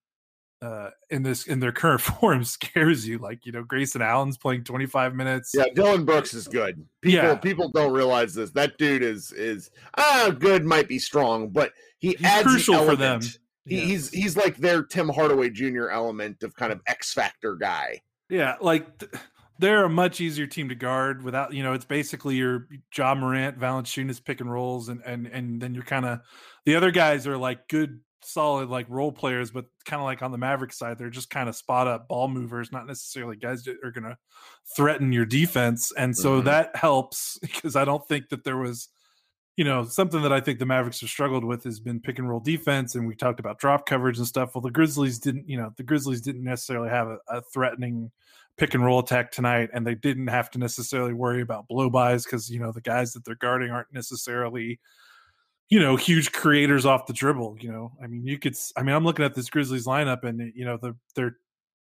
uh, 0.64 0.90
in 1.12 1.22
this 1.22 1.46
in 1.46 1.60
their 1.60 1.72
current 1.72 2.02
form 2.20 2.44
scares 2.44 3.08
you. 3.08 3.20
Like 3.20 3.46
you 3.46 3.52
know, 3.52 3.64
Grayson 3.64 4.02
Allen's 4.02 4.38
playing 4.38 4.64
25 4.64 5.14
minutes. 5.14 5.52
Yeah, 5.54 5.66
Dillon 5.76 6.04
Brooks 6.04 6.34
is 6.34 6.48
good. 6.48 6.84
People 7.04 7.30
yeah. 7.30 7.36
people 7.36 7.70
don't 7.70 7.94
realize 7.94 8.34
this. 8.34 8.50
That 8.52 8.80
dude 8.80 9.04
is 9.04 9.32
is 9.32 9.70
ah 9.96 10.32
good 10.38 10.66
might 10.66 10.88
be 10.88 10.98
strong, 10.98 11.50
but 11.50 11.72
he 12.00 12.10
he's 12.10 12.26
adds 12.26 12.48
crucial 12.48 12.84
for 12.84 12.96
them. 12.96 13.22
He, 13.66 13.82
He's 13.82 14.10
he's 14.10 14.38
like 14.38 14.58
their 14.58 14.82
Tim 14.82 15.10
Hardaway 15.10 15.50
Jr. 15.50 15.90
element 15.90 16.42
of 16.42 16.56
kind 16.56 16.72
of 16.72 16.82
X 16.88 17.14
factor 17.14 17.56
guy. 17.56 18.02
Yeah, 18.30 18.56
like 18.62 19.04
they're 19.60 19.86
a 19.86 19.90
much 19.90 20.22
easier 20.22 20.48
team 20.48 20.70
to 20.70 20.76
guard 20.76 21.24
without 21.24 21.54
you 21.54 21.64
know 21.64 21.74
it's 21.74 21.86
basically 21.86 22.36
your 22.36 22.68
Ja 22.96 23.16
Morant, 23.16 23.60
Valanciunas 23.60 24.24
pick 24.24 24.42
and 24.42 24.52
rolls, 24.52 24.90
and 24.90 25.02
and 25.06 25.28
and 25.28 25.62
then 25.62 25.74
you're 25.74 25.84
kind 25.84 26.06
of 26.06 26.20
the 26.66 26.76
other 26.76 26.92
guys 26.92 27.26
are 27.28 27.38
like 27.38 27.68
good 27.68 28.00
solid 28.22 28.70
like 28.70 28.86
role 28.90 29.12
players, 29.12 29.52
but 29.52 29.66
kind 29.86 30.02
of 30.02 30.06
like 30.06 30.22
on 30.22 30.32
the 30.32 30.38
Maverick 30.38 30.74
side, 30.74 30.98
they're 30.98 31.10
just 31.10 31.30
kind 31.30 31.48
of 31.48 31.56
spot 31.56 31.88
up 31.88 32.08
ball 32.08 32.28
movers, 32.28 32.72
not 32.72 32.86
necessarily 32.86 33.38
guys 33.38 33.64
that 33.64 33.78
are 33.84 33.92
going 33.92 34.04
to 34.04 34.18
threaten 34.76 35.14
your 35.14 35.26
defense, 35.26 35.92
and 35.98 36.16
so 36.16 36.38
mm-hmm. 36.38 36.48
that 36.48 36.76
helps 36.76 37.38
because 37.42 37.76
I 37.76 37.86
don't 37.86 38.06
think 38.08 38.30
that 38.30 38.44
there 38.44 38.58
was 38.58 38.90
you 39.58 39.64
know, 39.64 39.84
something 39.84 40.22
that 40.22 40.32
I 40.32 40.40
think 40.40 40.60
the 40.60 40.68
Mavericks 40.68 41.02
have 41.02 41.10
struggled 41.10 41.44
with 41.44 41.64
has 41.64 41.80
been 41.80 42.00
pick 42.00 42.20
and 42.20 42.30
roll 42.30 42.40
defense, 42.40 42.94
and 42.94 43.08
we 43.08 43.16
talked 43.16 43.40
about 43.40 43.58
drop 43.58 43.88
coverage 43.88 44.20
and 44.20 44.28
stuff. 44.28 44.54
Well, 44.54 44.62
the 44.62 44.70
Grizzlies 44.70 45.18
didn't, 45.18 45.50
you 45.50 45.58
know, 45.58 45.74
the 45.78 45.84
Grizzlies 45.84 46.22
didn't 46.22 46.44
necessarily 46.44 46.90
have 46.90 47.08
a, 47.08 47.18
a 47.28 47.42
threatening 47.42 48.12
pick 48.60 48.76
and 48.76 48.86
roll 48.86 49.00
attack 49.00 49.32
tonight, 49.32 49.72
and 49.74 49.86
they 49.86 49.96
didn't 49.96 50.28
have 50.28 50.52
to 50.52 50.60
necessarily 50.60 51.14
worry 51.14 51.42
about 51.42 51.68
blow 51.68 51.90
bys 51.90 52.24
because 52.24 52.52
you 52.52 52.60
know 52.60 52.72
the 52.72 52.82
guys 52.82 53.14
that 53.14 53.26
they're 53.26 53.36
guarding 53.36 53.72
aren't 53.72 53.92
necessarily, 53.92 54.80
you 55.70 55.80
know, 55.80 55.96
huge 55.96 56.32
creators 56.34 56.86
off 56.86 57.08
the 57.08 57.14
dribble. 57.14 57.58
You 57.60 57.72
know, 57.72 57.94
I 58.02 58.06
mean, 58.06 58.28
you 58.28 58.38
could, 58.38 58.56
I 58.76 58.84
mean, 58.84 58.94
I'm 58.96 59.06
looking 59.06 59.26
at 59.26 59.34
this 59.34 59.50
Grizzlies 59.50 59.88
lineup, 59.88 60.24
and 60.24 60.54
you 60.56 60.66
know, 60.66 60.78
the 60.78 60.96
their 61.16 61.38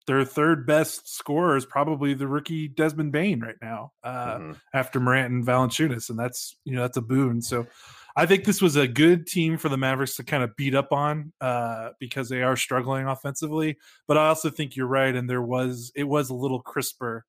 their 0.08 0.24
third 0.24 0.68
best 0.68 1.14
scorer 1.14 1.58
is 1.58 1.66
probably 1.66 2.14
the 2.14 2.28
rookie 2.28 2.68
Desmond 2.68 3.12
Bane 3.12 3.40
right 3.40 3.56
now, 3.62 3.92
uh, 4.04 4.38
mm-hmm. 4.38 4.52
after 4.74 5.00
Morant 5.00 5.34
and 5.34 5.46
Valanciunas, 5.46 6.10
and 6.10 6.20
that's 6.20 6.56
you 6.64 6.76
know 6.76 6.82
that's 6.82 6.98
a 6.98 7.02
boon. 7.02 7.42
So 7.42 7.68
I 8.16 8.26
think 8.26 8.46
this 8.46 8.62
was 8.62 8.76
a 8.76 8.88
good 8.88 9.28
team 9.28 9.58
for 9.58 9.68
the 9.68 9.78
Mavericks 9.78 10.16
to 10.18 10.24
kind 10.24 10.44
of 10.44 10.56
beat 10.56 10.76
up 10.76 10.92
on 10.92 11.34
uh, 11.42 11.90
because 12.00 12.30
they 12.30 12.44
are 12.44 12.56
struggling 12.56 13.08
offensively. 13.08 13.78
But 14.08 14.18
I 14.18 14.28
also 14.28 14.50
think 14.50 14.76
you're 14.76 14.88
right, 14.88 15.16
and 15.16 15.30
there 15.30 15.42
was 15.42 15.92
it 15.96 16.06
was 16.06 16.30
a 16.30 16.36
little 16.36 16.62
crisper 16.62 17.26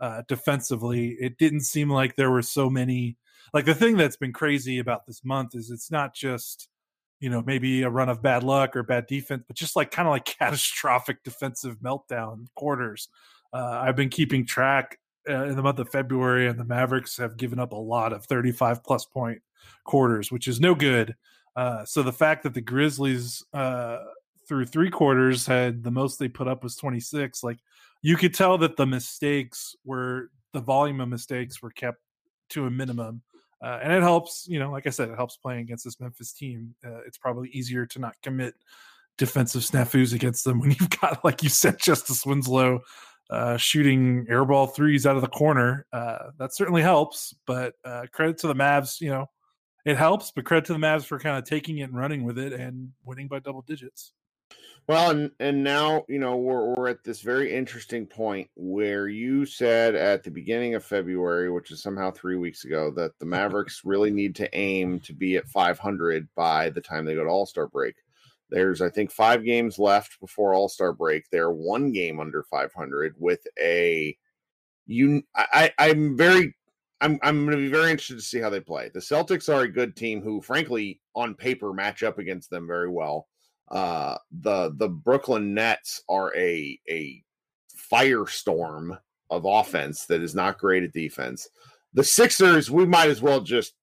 uh, 0.00 0.22
defensively. 0.28 1.16
It 1.20 1.38
didn't 1.38 1.62
seem 1.62 1.90
like 1.90 2.16
there 2.16 2.30
were 2.30 2.42
so 2.42 2.68
many. 2.68 3.16
Like 3.54 3.64
the 3.64 3.74
thing 3.74 3.96
that's 3.96 4.16
been 4.16 4.32
crazy 4.32 4.78
about 4.78 5.06
this 5.06 5.24
month 5.24 5.54
is 5.54 5.70
it's 5.70 5.90
not 5.90 6.14
just 6.14 6.68
you 7.20 7.30
know, 7.30 7.42
maybe 7.42 7.82
a 7.82 7.90
run 7.90 8.08
of 8.08 8.22
bad 8.22 8.42
luck 8.42 8.76
or 8.76 8.82
bad 8.82 9.06
defense, 9.06 9.44
but 9.46 9.56
just 9.56 9.76
like 9.76 9.90
kind 9.90 10.06
of 10.06 10.12
like 10.12 10.24
catastrophic 10.38 11.22
defensive 11.22 11.78
meltdown 11.78 12.46
quarters. 12.54 13.08
Uh, 13.52 13.80
I've 13.82 13.96
been 13.96 14.10
keeping 14.10 14.44
track 14.44 14.98
uh, 15.28 15.44
in 15.44 15.56
the 15.56 15.62
month 15.62 15.78
of 15.78 15.88
February, 15.88 16.46
and 16.46 16.58
the 16.58 16.64
Mavericks 16.64 17.16
have 17.16 17.36
given 17.36 17.58
up 17.58 17.72
a 17.72 17.76
lot 17.76 18.12
of 18.12 18.24
35 18.26 18.84
plus 18.84 19.06
point 19.06 19.40
quarters, 19.84 20.30
which 20.30 20.46
is 20.46 20.60
no 20.60 20.74
good. 20.74 21.14
Uh, 21.54 21.84
so 21.84 22.02
the 22.02 22.12
fact 22.12 22.42
that 22.42 22.54
the 22.54 22.60
Grizzlies 22.60 23.42
uh, 23.54 23.98
through 24.46 24.66
three 24.66 24.90
quarters 24.90 25.46
had 25.46 25.82
the 25.82 25.90
most 25.90 26.18
they 26.18 26.28
put 26.28 26.48
up 26.48 26.62
was 26.62 26.76
26, 26.76 27.42
like 27.42 27.58
you 28.02 28.16
could 28.16 28.34
tell 28.34 28.58
that 28.58 28.76
the 28.76 28.86
mistakes 28.86 29.74
were 29.84 30.30
the 30.52 30.60
volume 30.60 31.00
of 31.00 31.08
mistakes 31.08 31.62
were 31.62 31.70
kept 31.70 31.98
to 32.50 32.66
a 32.66 32.70
minimum 32.70 33.22
uh, 33.62 33.80
and 33.82 33.92
it 33.92 34.02
helps, 34.02 34.46
you 34.48 34.58
know, 34.58 34.70
like 34.70 34.86
I 34.86 34.90
said, 34.90 35.08
it 35.08 35.16
helps 35.16 35.36
playing 35.36 35.60
against 35.60 35.84
this 35.84 36.00
Memphis 36.00 36.32
team. 36.32 36.74
Uh, 36.84 37.00
it's 37.06 37.18
probably 37.18 37.48
easier 37.50 37.86
to 37.86 37.98
not 37.98 38.14
commit 38.22 38.54
defensive 39.18 39.62
snafus 39.62 40.14
against 40.14 40.44
them 40.44 40.60
when 40.60 40.70
you've 40.78 41.00
got, 41.00 41.24
like 41.24 41.42
you 41.42 41.48
said, 41.48 41.78
Justice 41.78 42.26
Winslow 42.26 42.80
uh, 43.30 43.56
shooting 43.56 44.26
airball 44.26 44.72
threes 44.74 45.06
out 45.06 45.16
of 45.16 45.22
the 45.22 45.28
corner. 45.28 45.86
Uh, 45.92 46.30
that 46.38 46.54
certainly 46.54 46.82
helps, 46.82 47.34
but 47.46 47.74
uh, 47.84 48.06
credit 48.12 48.38
to 48.38 48.46
the 48.46 48.54
Mavs, 48.54 49.00
you 49.00 49.10
know, 49.10 49.26
it 49.84 49.96
helps, 49.96 50.32
but 50.34 50.44
credit 50.44 50.66
to 50.66 50.72
the 50.72 50.78
Mavs 50.78 51.04
for 51.04 51.18
kind 51.18 51.38
of 51.38 51.44
taking 51.44 51.78
it 51.78 51.84
and 51.84 51.96
running 51.96 52.24
with 52.24 52.38
it 52.38 52.52
and 52.52 52.90
winning 53.04 53.28
by 53.28 53.38
double 53.38 53.62
digits. 53.62 54.12
Well, 54.88 55.10
and 55.10 55.30
and 55.40 55.64
now 55.64 56.04
you 56.08 56.20
know 56.20 56.36
we're 56.36 56.74
we're 56.74 56.88
at 56.88 57.02
this 57.02 57.20
very 57.20 57.52
interesting 57.52 58.06
point 58.06 58.48
where 58.54 59.08
you 59.08 59.44
said 59.44 59.96
at 59.96 60.22
the 60.22 60.30
beginning 60.30 60.76
of 60.76 60.84
February, 60.84 61.50
which 61.50 61.72
is 61.72 61.82
somehow 61.82 62.12
three 62.12 62.36
weeks 62.36 62.64
ago, 62.64 62.92
that 62.92 63.18
the 63.18 63.26
Mavericks 63.26 63.82
really 63.84 64.12
need 64.12 64.36
to 64.36 64.56
aim 64.56 65.00
to 65.00 65.12
be 65.12 65.36
at 65.36 65.48
500 65.48 66.28
by 66.36 66.70
the 66.70 66.80
time 66.80 67.04
they 67.04 67.16
go 67.16 67.24
to 67.24 67.30
All 67.30 67.46
Star 67.46 67.66
break. 67.66 67.96
There's 68.48 68.80
I 68.80 68.88
think 68.88 69.10
five 69.10 69.44
games 69.44 69.78
left 69.78 70.20
before 70.20 70.54
All 70.54 70.68
Star 70.68 70.92
break. 70.92 71.24
They're 71.30 71.50
one 71.50 71.90
game 71.90 72.20
under 72.20 72.44
500 72.44 73.16
with 73.18 73.44
a 73.60 74.16
you. 74.86 75.22
I 75.34 75.72
I'm 75.78 76.16
very 76.16 76.54
I'm 77.00 77.18
I'm 77.22 77.44
going 77.44 77.56
to 77.56 77.64
be 77.64 77.68
very 77.68 77.90
interested 77.90 78.18
to 78.18 78.22
see 78.22 78.38
how 78.38 78.50
they 78.50 78.60
play. 78.60 78.88
The 78.88 79.00
Celtics 79.00 79.52
are 79.52 79.62
a 79.62 79.68
good 79.68 79.96
team 79.96 80.22
who, 80.22 80.40
frankly, 80.40 81.00
on 81.16 81.34
paper, 81.34 81.72
match 81.72 82.04
up 82.04 82.18
against 82.18 82.50
them 82.50 82.68
very 82.68 82.88
well. 82.88 83.26
Uh, 83.68 84.16
the 84.30 84.72
the 84.76 84.88
Brooklyn 84.88 85.54
Nets 85.54 86.02
are 86.08 86.34
a 86.36 86.78
a 86.88 87.22
firestorm 87.92 88.98
of 89.30 89.44
offense 89.44 90.06
that 90.06 90.22
is 90.22 90.34
not 90.34 90.58
great 90.58 90.84
at 90.84 90.92
defense. 90.92 91.48
The 91.94 92.04
Sixers, 92.04 92.70
we 92.70 92.86
might 92.86 93.10
as 93.10 93.22
well 93.22 93.40
just 93.40 93.74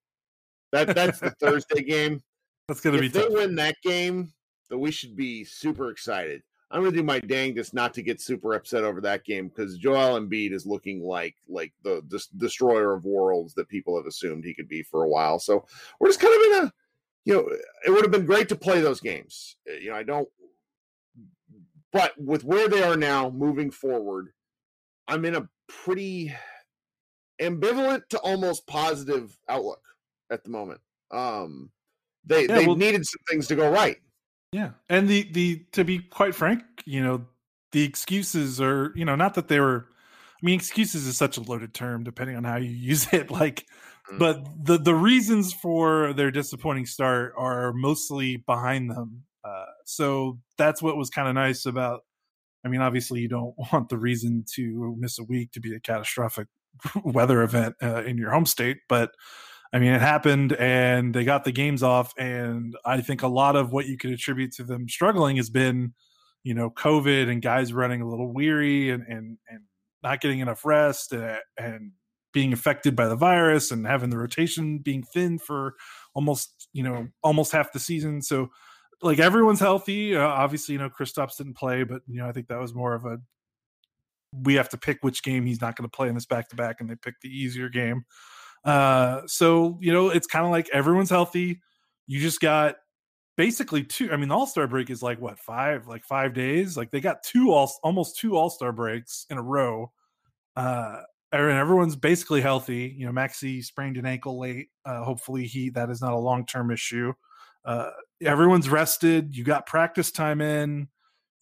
that 0.72 0.94
that's 0.94 1.20
the 1.20 1.30
Thursday 1.40 1.82
game. 1.82 2.22
That's 2.68 2.80
gonna 2.80 2.96
if 2.96 3.00
be. 3.00 3.06
If 3.06 3.12
they 3.12 3.28
win 3.28 3.54
that 3.56 3.76
game, 3.82 4.32
then 4.70 4.80
we 4.80 4.90
should 4.90 5.16
be 5.16 5.44
super 5.44 5.90
excited. 5.90 6.42
I'm 6.70 6.82
gonna 6.82 6.96
do 6.96 7.02
my 7.02 7.20
dangest 7.20 7.74
not 7.74 7.94
to 7.94 8.02
get 8.02 8.20
super 8.20 8.54
upset 8.54 8.84
over 8.84 9.00
that 9.02 9.24
game 9.24 9.48
because 9.48 9.76
Joel 9.76 10.18
Embiid 10.18 10.52
is 10.52 10.66
looking 10.66 11.02
like 11.02 11.36
like 11.48 11.72
the, 11.82 12.02
the 12.08 12.24
destroyer 12.36 12.94
of 12.94 13.04
worlds 13.04 13.54
that 13.54 13.68
people 13.68 13.96
have 13.96 14.06
assumed 14.06 14.44
he 14.44 14.54
could 14.54 14.68
be 14.68 14.82
for 14.82 15.04
a 15.04 15.08
while. 15.08 15.38
So 15.38 15.66
we're 16.00 16.08
just 16.08 16.20
kind 16.20 16.34
of 16.34 16.40
in 16.40 16.66
a 16.66 16.72
you 17.24 17.34
know, 17.34 17.48
it 17.86 17.90
would 17.90 18.02
have 18.02 18.10
been 18.10 18.26
great 18.26 18.48
to 18.50 18.56
play 18.56 18.80
those 18.80 19.00
games. 19.00 19.56
Uh, 19.68 19.74
you 19.74 19.90
know, 19.90 19.96
I 19.96 20.02
don't, 20.02 20.28
but 21.92 22.12
with 22.18 22.44
where 22.44 22.68
they 22.68 22.82
are 22.82 22.96
now 22.96 23.30
moving 23.30 23.70
forward, 23.70 24.28
I'm 25.08 25.24
in 25.24 25.34
a 25.34 25.48
pretty 25.68 26.34
ambivalent 27.40 28.08
to 28.10 28.18
almost 28.18 28.66
positive 28.66 29.36
outlook 29.48 29.82
at 30.30 30.44
the 30.44 30.50
moment. 30.50 30.80
Um, 31.10 31.70
they 32.24 32.42
yeah, 32.42 32.58
they 32.58 32.66
well, 32.66 32.76
needed 32.76 33.04
some 33.06 33.20
things 33.28 33.46
to 33.48 33.56
go 33.56 33.70
right. 33.70 33.96
Yeah, 34.52 34.70
and 34.88 35.08
the 35.08 35.30
the 35.32 35.64
to 35.72 35.84
be 35.84 35.98
quite 35.98 36.34
frank, 36.34 36.62
you 36.84 37.02
know, 37.02 37.26
the 37.72 37.84
excuses 37.84 38.60
are, 38.60 38.92
you 38.94 39.04
know, 39.04 39.16
not 39.16 39.34
that 39.34 39.48
they 39.48 39.60
were. 39.60 39.88
I 40.42 40.46
mean, 40.46 40.56
excuses 40.56 41.06
is 41.06 41.16
such 41.16 41.38
a 41.38 41.42
loaded 41.42 41.72
term, 41.72 42.04
depending 42.04 42.36
on 42.36 42.44
how 42.44 42.56
you 42.56 42.70
use 42.70 43.08
it. 43.12 43.30
Like. 43.30 43.66
But 44.18 44.44
the 44.62 44.78
the 44.78 44.94
reasons 44.94 45.52
for 45.52 46.12
their 46.12 46.30
disappointing 46.30 46.86
start 46.86 47.34
are 47.36 47.72
mostly 47.72 48.36
behind 48.36 48.90
them. 48.90 49.24
Uh, 49.44 49.64
so 49.84 50.38
that's 50.56 50.82
what 50.82 50.96
was 50.96 51.10
kind 51.10 51.28
of 51.28 51.34
nice 51.34 51.66
about. 51.66 52.00
I 52.64 52.68
mean, 52.68 52.80
obviously, 52.80 53.20
you 53.20 53.28
don't 53.28 53.54
want 53.72 53.88
the 53.88 53.98
reason 53.98 54.44
to 54.54 54.94
miss 54.98 55.18
a 55.18 55.24
week 55.24 55.52
to 55.52 55.60
be 55.60 55.74
a 55.74 55.80
catastrophic 55.80 56.48
weather 57.04 57.42
event 57.42 57.76
uh, 57.82 58.02
in 58.04 58.18
your 58.18 58.30
home 58.30 58.46
state, 58.46 58.78
but 58.88 59.12
I 59.74 59.80
mean, 59.80 59.92
it 59.92 60.00
happened 60.00 60.52
and 60.52 61.12
they 61.12 61.24
got 61.24 61.42
the 61.42 61.50
games 61.50 61.82
off. 61.82 62.14
And 62.16 62.76
I 62.84 63.00
think 63.00 63.22
a 63.22 63.28
lot 63.28 63.56
of 63.56 63.72
what 63.72 63.86
you 63.86 63.98
could 63.98 64.12
attribute 64.12 64.52
to 64.52 64.62
them 64.62 64.88
struggling 64.88 65.36
has 65.36 65.50
been, 65.50 65.94
you 66.44 66.54
know, 66.54 66.70
COVID 66.70 67.28
and 67.28 67.42
guys 67.42 67.72
running 67.72 68.00
a 68.00 68.08
little 68.08 68.32
weary 68.32 68.90
and, 68.90 69.02
and, 69.08 69.36
and 69.48 69.62
not 70.00 70.20
getting 70.20 70.38
enough 70.38 70.64
rest 70.64 71.12
and, 71.12 71.38
and 71.58 71.90
being 72.34 72.52
affected 72.52 72.94
by 72.94 73.06
the 73.06 73.16
virus 73.16 73.70
and 73.70 73.86
having 73.86 74.10
the 74.10 74.18
rotation 74.18 74.78
being 74.78 75.02
thin 75.02 75.38
for 75.38 75.74
almost, 76.12 76.68
you 76.74 76.82
know, 76.82 77.08
almost 77.22 77.52
half 77.52 77.72
the 77.72 77.78
season. 77.78 78.20
So, 78.20 78.50
like 79.00 79.18
everyone's 79.18 79.60
healthy. 79.60 80.16
Uh, 80.16 80.26
obviously, 80.26 80.74
you 80.74 80.78
know, 80.78 80.90
Kristaps 80.90 81.36
didn't 81.38 81.56
play, 81.56 81.84
but 81.84 82.02
you 82.06 82.18
know, 82.18 82.28
I 82.28 82.32
think 82.32 82.48
that 82.48 82.60
was 82.60 82.74
more 82.74 82.94
of 82.94 83.06
a 83.06 83.18
we 84.42 84.54
have 84.54 84.68
to 84.70 84.76
pick 84.76 84.98
which 85.02 85.22
game 85.22 85.46
he's 85.46 85.60
not 85.60 85.76
going 85.76 85.88
to 85.88 85.96
play 85.96 86.08
in 86.08 86.14
this 86.14 86.26
back 86.26 86.48
to 86.48 86.56
back, 86.56 86.76
and 86.80 86.90
they 86.90 86.96
picked 86.96 87.22
the 87.22 87.28
easier 87.28 87.68
game. 87.68 88.04
Uh, 88.64 89.22
so 89.26 89.78
you 89.80 89.92
know, 89.92 90.10
it's 90.10 90.26
kind 90.26 90.44
of 90.44 90.50
like 90.50 90.68
everyone's 90.72 91.10
healthy. 91.10 91.60
You 92.06 92.20
just 92.20 92.40
got 92.40 92.76
basically 93.36 93.84
two. 93.84 94.12
I 94.12 94.16
mean, 94.16 94.28
the 94.28 94.34
All 94.34 94.46
Star 94.46 94.66
break 94.66 94.90
is 94.90 95.02
like 95.02 95.20
what 95.20 95.38
five, 95.38 95.86
like 95.86 96.04
five 96.04 96.34
days. 96.34 96.76
Like 96.76 96.90
they 96.90 97.00
got 97.00 97.22
two 97.22 97.52
all 97.52 97.72
almost 97.82 98.18
two 98.18 98.36
All 98.36 98.50
Star 98.50 98.72
breaks 98.72 99.26
in 99.30 99.38
a 99.38 99.42
row. 99.42 99.92
Uh, 100.56 101.02
everyone's 101.34 101.96
basically 101.96 102.40
healthy. 102.40 102.94
You 102.96 103.06
know, 103.06 103.12
Maxi 103.12 103.64
sprained 103.64 103.96
an 103.96 104.06
ankle 104.06 104.38
late. 104.38 104.68
Uh, 104.84 105.02
hopefully, 105.04 105.46
he 105.46 105.70
that 105.70 105.90
is 105.90 106.00
not 106.00 106.12
a 106.12 106.18
long 106.18 106.46
term 106.46 106.70
issue. 106.70 107.12
Uh, 107.64 107.90
everyone's 108.22 108.68
rested. 108.68 109.36
You 109.36 109.44
got 109.44 109.66
practice 109.66 110.10
time 110.10 110.40
in 110.40 110.88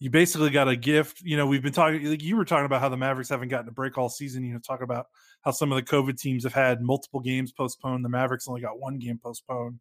you 0.03 0.09
basically 0.09 0.49
got 0.49 0.67
a 0.67 0.75
gift. 0.75 1.21
You 1.21 1.37
know, 1.37 1.47
we've 1.47 1.61
been 1.61 1.71
talking 1.71 2.05
like 2.05 2.21
you 2.21 2.35
were 2.35 2.43
talking 2.43 2.65
about 2.65 2.81
how 2.81 2.89
the 2.89 2.97
Mavericks 2.97 3.29
haven't 3.29 3.47
gotten 3.47 3.69
a 3.69 3.71
break 3.71 3.97
all 3.97 4.09
season. 4.09 4.43
You 4.43 4.51
know, 4.51 4.59
talk 4.59 4.81
about 4.81 5.05
how 5.43 5.51
some 5.51 5.71
of 5.71 5.77
the 5.77 5.81
COVID 5.81 6.19
teams 6.19 6.43
have 6.43 6.51
had 6.51 6.81
multiple 6.81 7.21
games 7.21 7.53
postponed. 7.53 8.03
The 8.03 8.09
Mavericks 8.09 8.45
only 8.45 8.59
got 8.59 8.77
one 8.77 8.99
game 8.99 9.17
postponed. 9.17 9.79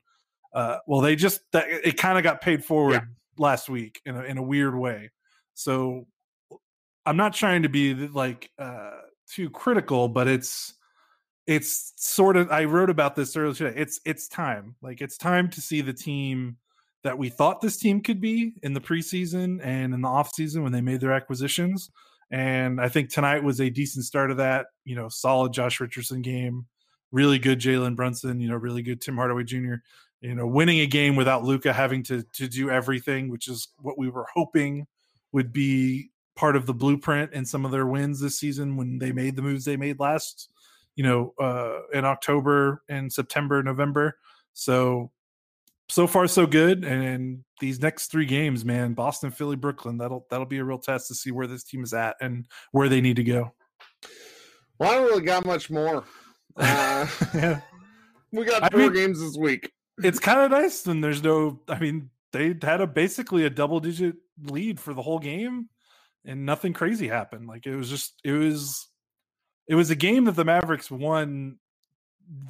Uh, 0.55 0.77
well, 0.87 1.01
they 1.01 1.17
just 1.17 1.41
that, 1.51 1.67
it 1.69 1.97
kind 1.97 2.19
of 2.19 2.23
got 2.23 2.41
paid 2.41 2.65
forward 2.65 2.93
yeah. 2.93 3.01
last 3.37 3.69
week 3.69 4.01
in 4.07 4.15
a, 4.15 4.23
in 4.23 4.39
a 4.39 4.43
weird 4.45 4.79
way. 4.79 5.11
So 5.55 6.07
I'm 7.05 7.17
not 7.17 7.35
trying 7.35 7.65
to 7.65 7.69
be 7.69 7.93
like 7.93 8.49
uh, 8.61 8.93
too 9.33 9.51
critical, 9.51 10.09
but 10.09 10.29
it's 10.29 10.75
it's 11.47 11.93
sort 11.97 12.37
of 12.37 12.51
I 12.51 12.65
wrote 12.65 12.91
about 12.91 13.17
this 13.17 13.37
earlier 13.37 13.55
today. 13.55 13.81
It's 13.81 14.01
it's 14.05 14.29
time. 14.29 14.77
Like 14.83 15.01
it's 15.01 15.17
time 15.17 15.49
to 15.51 15.61
see 15.61 15.81
the 15.81 15.93
team 15.93 16.57
that 17.03 17.19
we 17.19 17.29
thought 17.29 17.61
this 17.61 17.79
team 17.79 18.01
could 18.01 18.21
be 18.21 18.55
in 18.63 18.75
the 18.75 18.81
preseason 18.81 19.61
and 19.63 19.93
in 19.93 20.01
the 20.01 20.09
offseason 20.09 20.63
when 20.63 20.73
they 20.73 20.81
made 20.81 21.01
their 21.01 21.13
acquisitions. 21.13 21.91
And 22.31 22.81
I 22.81 22.89
think 22.89 23.11
tonight 23.11 23.43
was 23.43 23.61
a 23.61 23.71
decent 23.71 24.05
start 24.05 24.31
of 24.31 24.37
that. 24.37 24.67
You 24.85 24.95
know, 24.95 25.09
solid 25.09 25.53
Josh 25.53 25.81
Richardson 25.81 26.23
game, 26.23 26.67
really 27.11 27.39
good 27.39 27.59
Jalen 27.59 27.97
Brunson, 27.97 28.41
you 28.41 28.49
know, 28.49 28.57
really 28.57 28.83
good 28.83 29.01
Tim 29.01 29.17
Hardaway 29.17 29.45
Jr. 29.45 29.75
You 30.21 30.37
know, 30.37 30.47
winning 30.47 30.79
a 30.79 30.87
game 30.87 31.17
without 31.17 31.43
Luka 31.43 31.73
having 31.73 32.05
to 32.05 32.23
to 32.35 32.49
do 32.49 32.71
everything, 32.71 33.29
which 33.29 33.49
is 33.49 33.69
what 33.79 33.99
we 33.99 34.09
were 34.09 34.27
hoping 34.33 34.87
would 35.33 35.53
be 35.53 36.11
part 36.35 36.57
of 36.57 36.67
the 36.67 36.75
blueprint 36.75 37.31
and 37.35 37.47
some 37.47 37.65
of 37.65 37.71
their 37.71 37.87
wins 37.87 38.21
this 38.21 38.39
season 38.39 38.77
when 38.77 38.99
they 38.99 39.13
made 39.13 39.37
the 39.37 39.43
moves 39.43 39.65
they 39.65 39.77
made 39.77 40.01
last, 40.01 40.51
you 40.97 41.05
know, 41.05 41.35
uh, 41.41 41.81
in 41.93 42.05
October 42.05 42.83
and 42.89 43.13
September, 43.13 43.63
November. 43.63 44.17
So 44.55 45.11
so 45.89 46.07
far 46.07 46.27
so 46.27 46.47
good. 46.47 46.85
And 46.85 47.45
these 47.61 47.81
next 47.81 48.11
three 48.11 48.25
games, 48.25 48.65
man, 48.65 48.95
Boston, 48.95 49.31
Philly, 49.31 49.57
Brooklyn, 49.57 49.99
that'll 49.99 50.27
that'll 50.31 50.47
be 50.47 50.59
a 50.59 50.65
real 50.65 50.79
test 50.79 51.09
to 51.09 51.15
see 51.15 51.31
where 51.31 51.47
this 51.47 51.65
team 51.65 51.83
is 51.83 51.93
at 51.93 52.17
and 52.21 52.47
where 52.73 52.89
they 52.89 53.01
need 53.01 53.17
to 53.17 53.25
go. 53.25 53.53
Well, 54.79 54.91
I 54.91 54.95
don't 54.95 55.05
really 55.05 55.25
got 55.25 55.47
much 55.47 55.71
more. 55.71 56.05
Uh, 56.55 57.07
yeah. 57.35 57.61
We 58.33 58.45
got 58.45 58.73
four 58.73 58.81
I 58.81 58.85
mean, 58.85 58.93
games 58.93 59.21
this 59.21 59.39
week. 59.39 59.71
It's 60.03 60.19
kind 60.19 60.41
of 60.41 60.51
nice. 60.51 60.87
And 60.87 61.03
there's 61.03 61.23
no, 61.23 61.61
I 61.69 61.79
mean, 61.79 62.11
they 62.33 62.55
had 62.63 62.81
a 62.81 62.87
basically 62.87 63.45
a 63.45 63.51
double 63.51 63.81
digit 63.81 64.17
lead 64.43 64.81
for 64.81 64.95
the 64.95 65.03
whole 65.03 65.19
game, 65.19 65.69
and 66.25 66.47
nothing 66.47 66.73
crazy 66.73 67.09
happened. 67.09 67.47
Like 67.47 67.67
it 67.67 67.77
was 67.77 67.89
just, 67.89 68.21
it 68.25 68.33
was, 68.33 68.89
it 69.69 69.75
was 69.75 69.91
a 69.91 69.97
game 69.97 70.25
that 70.25 70.37
the 70.37 70.45
Mavericks 70.45 70.91
won 70.91 71.59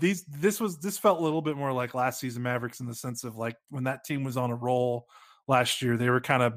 these 0.00 0.24
this 0.24 0.60
was 0.60 0.78
this 0.78 0.98
felt 0.98 1.20
a 1.20 1.22
little 1.22 1.42
bit 1.42 1.56
more 1.56 1.72
like 1.72 1.94
last 1.94 2.20
season 2.20 2.42
Mavericks 2.42 2.80
in 2.80 2.86
the 2.86 2.94
sense 2.94 3.24
of 3.24 3.36
like 3.36 3.56
when 3.70 3.84
that 3.84 4.04
team 4.04 4.24
was 4.24 4.36
on 4.36 4.50
a 4.50 4.54
roll 4.54 5.06
last 5.48 5.82
year, 5.82 5.96
they 5.96 6.10
were 6.10 6.20
kind 6.20 6.42
of 6.42 6.54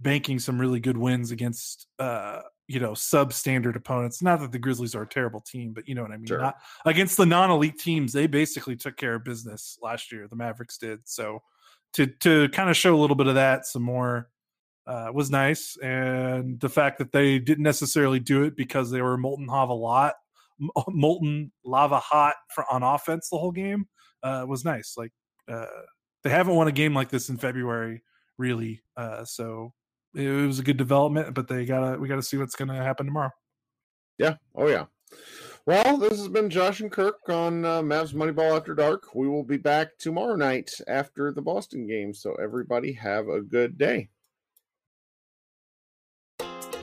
banking 0.00 0.38
some 0.38 0.60
really 0.60 0.80
good 0.80 0.96
wins 0.96 1.30
against 1.30 1.86
uh 1.98 2.40
you 2.66 2.80
know 2.80 2.92
substandard 2.92 3.76
opponents. 3.76 4.22
Not 4.22 4.40
that 4.40 4.52
the 4.52 4.58
Grizzlies 4.58 4.94
are 4.94 5.02
a 5.02 5.08
terrible 5.08 5.40
team, 5.40 5.72
but 5.72 5.88
you 5.88 5.94
know 5.94 6.02
what 6.02 6.12
I 6.12 6.16
mean. 6.16 6.26
Sure. 6.26 6.40
Not 6.40 6.56
against 6.84 7.16
the 7.16 7.26
non-elite 7.26 7.78
teams, 7.78 8.12
they 8.12 8.26
basically 8.26 8.76
took 8.76 8.96
care 8.96 9.14
of 9.14 9.24
business 9.24 9.78
last 9.82 10.12
year. 10.12 10.26
The 10.28 10.36
Mavericks 10.36 10.78
did 10.78 11.00
so 11.04 11.42
to 11.94 12.06
to 12.06 12.48
kind 12.50 12.70
of 12.70 12.76
show 12.76 12.94
a 12.94 13.00
little 13.00 13.16
bit 13.16 13.26
of 13.26 13.34
that 13.34 13.66
some 13.66 13.82
more 13.82 14.30
uh, 14.86 15.10
was 15.12 15.30
nice, 15.30 15.76
and 15.82 16.60
the 16.60 16.68
fact 16.68 16.98
that 16.98 17.12
they 17.12 17.38
didn't 17.38 17.64
necessarily 17.64 18.20
do 18.20 18.44
it 18.44 18.56
because 18.56 18.90
they 18.90 19.02
were 19.02 19.16
molten 19.16 19.48
hot 19.48 19.70
a 19.70 19.74
lot 19.74 20.14
molten 20.88 21.52
lava 21.64 21.98
hot 21.98 22.34
for, 22.54 22.64
on 22.70 22.82
offense 22.82 23.28
the 23.30 23.38
whole 23.38 23.52
game 23.52 23.86
uh, 24.22 24.44
was 24.46 24.64
nice. 24.64 24.94
Like 24.96 25.12
uh, 25.48 25.66
they 26.22 26.30
haven't 26.30 26.54
won 26.54 26.68
a 26.68 26.72
game 26.72 26.94
like 26.94 27.10
this 27.10 27.28
in 27.28 27.36
February, 27.36 28.02
really. 28.38 28.82
Uh, 28.96 29.24
so 29.24 29.72
it, 30.14 30.26
it 30.26 30.46
was 30.46 30.58
a 30.58 30.64
good 30.64 30.76
development, 30.76 31.34
but 31.34 31.48
they 31.48 31.64
gotta 31.64 31.98
we 31.98 32.08
gotta 32.08 32.22
see 32.22 32.36
what's 32.36 32.56
gonna 32.56 32.82
happen 32.82 33.06
tomorrow. 33.06 33.30
Yeah. 34.18 34.36
Oh 34.54 34.68
yeah. 34.68 34.86
Well, 35.66 35.96
this 35.96 36.18
has 36.18 36.28
been 36.28 36.50
Josh 36.50 36.80
and 36.80 36.92
Kirk 36.92 37.26
on 37.28 37.64
uh, 37.64 37.80
Mavs 37.80 38.12
Moneyball 38.12 38.54
After 38.54 38.74
Dark. 38.74 39.14
We 39.14 39.28
will 39.28 39.44
be 39.44 39.56
back 39.56 39.96
tomorrow 39.98 40.36
night 40.36 40.70
after 40.88 41.32
the 41.32 41.40
Boston 41.40 41.86
game. 41.86 42.12
So 42.12 42.34
everybody 42.34 42.92
have 42.92 43.28
a 43.28 43.40
good 43.40 43.78
day. 43.78 44.10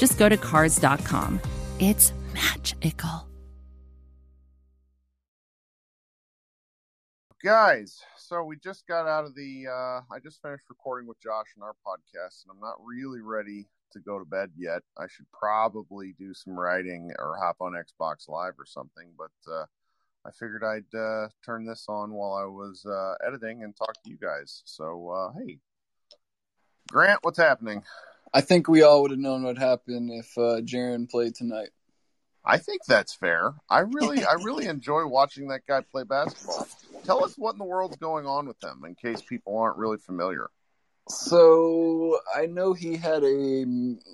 just 0.00 0.18
go 0.18 0.28
to 0.28 0.36
Cars.com. 0.36 1.40
It's 1.78 2.12
magical. 2.34 3.30
guys 7.42 8.02
so 8.18 8.44
we 8.44 8.54
just 8.62 8.86
got 8.86 9.06
out 9.06 9.24
of 9.24 9.34
the 9.34 9.64
uh 9.66 10.00
i 10.14 10.18
just 10.22 10.42
finished 10.42 10.64
recording 10.68 11.08
with 11.08 11.18
josh 11.22 11.46
in 11.56 11.62
our 11.62 11.74
podcast 11.86 12.44
and 12.44 12.50
i'm 12.50 12.60
not 12.60 12.74
really 12.84 13.22
ready 13.22 13.66
to 13.90 13.98
go 13.98 14.18
to 14.18 14.26
bed 14.26 14.50
yet 14.58 14.82
i 14.98 15.06
should 15.08 15.24
probably 15.32 16.14
do 16.18 16.34
some 16.34 16.52
writing 16.52 17.10
or 17.18 17.38
hop 17.40 17.56
on 17.62 17.72
xbox 17.72 18.28
live 18.28 18.52
or 18.58 18.66
something 18.66 19.08
but 19.16 19.30
uh 19.50 19.64
i 20.26 20.30
figured 20.32 20.62
i'd 20.62 20.98
uh 20.98 21.28
turn 21.42 21.64
this 21.64 21.86
on 21.88 22.12
while 22.12 22.34
i 22.34 22.44
was 22.44 22.84
uh 22.84 23.14
editing 23.26 23.62
and 23.62 23.74
talk 23.74 23.94
to 24.04 24.10
you 24.10 24.18
guys 24.18 24.60
so 24.66 25.08
uh 25.08 25.32
hey 25.38 25.58
grant 26.90 27.20
what's 27.22 27.38
happening 27.38 27.82
i 28.32 28.40
think 28.40 28.68
we 28.68 28.82
all 28.82 29.02
would 29.02 29.10
have 29.10 29.20
known 29.20 29.42
what 29.42 29.58
happened 29.58 30.10
if 30.10 30.36
uh 30.38 30.60
Jaren 30.60 31.08
played 31.08 31.34
tonight 31.34 31.70
I 32.44 32.58
think 32.58 32.84
that's 32.86 33.14
fair. 33.14 33.54
I 33.68 33.80
really, 33.80 34.24
I 34.24 34.32
really 34.42 34.66
enjoy 34.66 35.06
watching 35.06 35.48
that 35.48 35.66
guy 35.66 35.82
play 35.82 36.04
basketball. 36.04 36.66
Tell 37.04 37.24
us 37.24 37.36
what 37.36 37.52
in 37.52 37.58
the 37.58 37.64
world's 37.64 37.96
going 37.96 38.26
on 38.26 38.46
with 38.46 38.62
him, 38.62 38.82
in 38.86 38.94
case 38.94 39.22
people 39.22 39.58
aren't 39.58 39.76
really 39.76 39.98
familiar. 39.98 40.48
So 41.08 42.20
I 42.34 42.46
know 42.46 42.72
he 42.72 42.96
had 42.96 43.24
a 43.24 43.64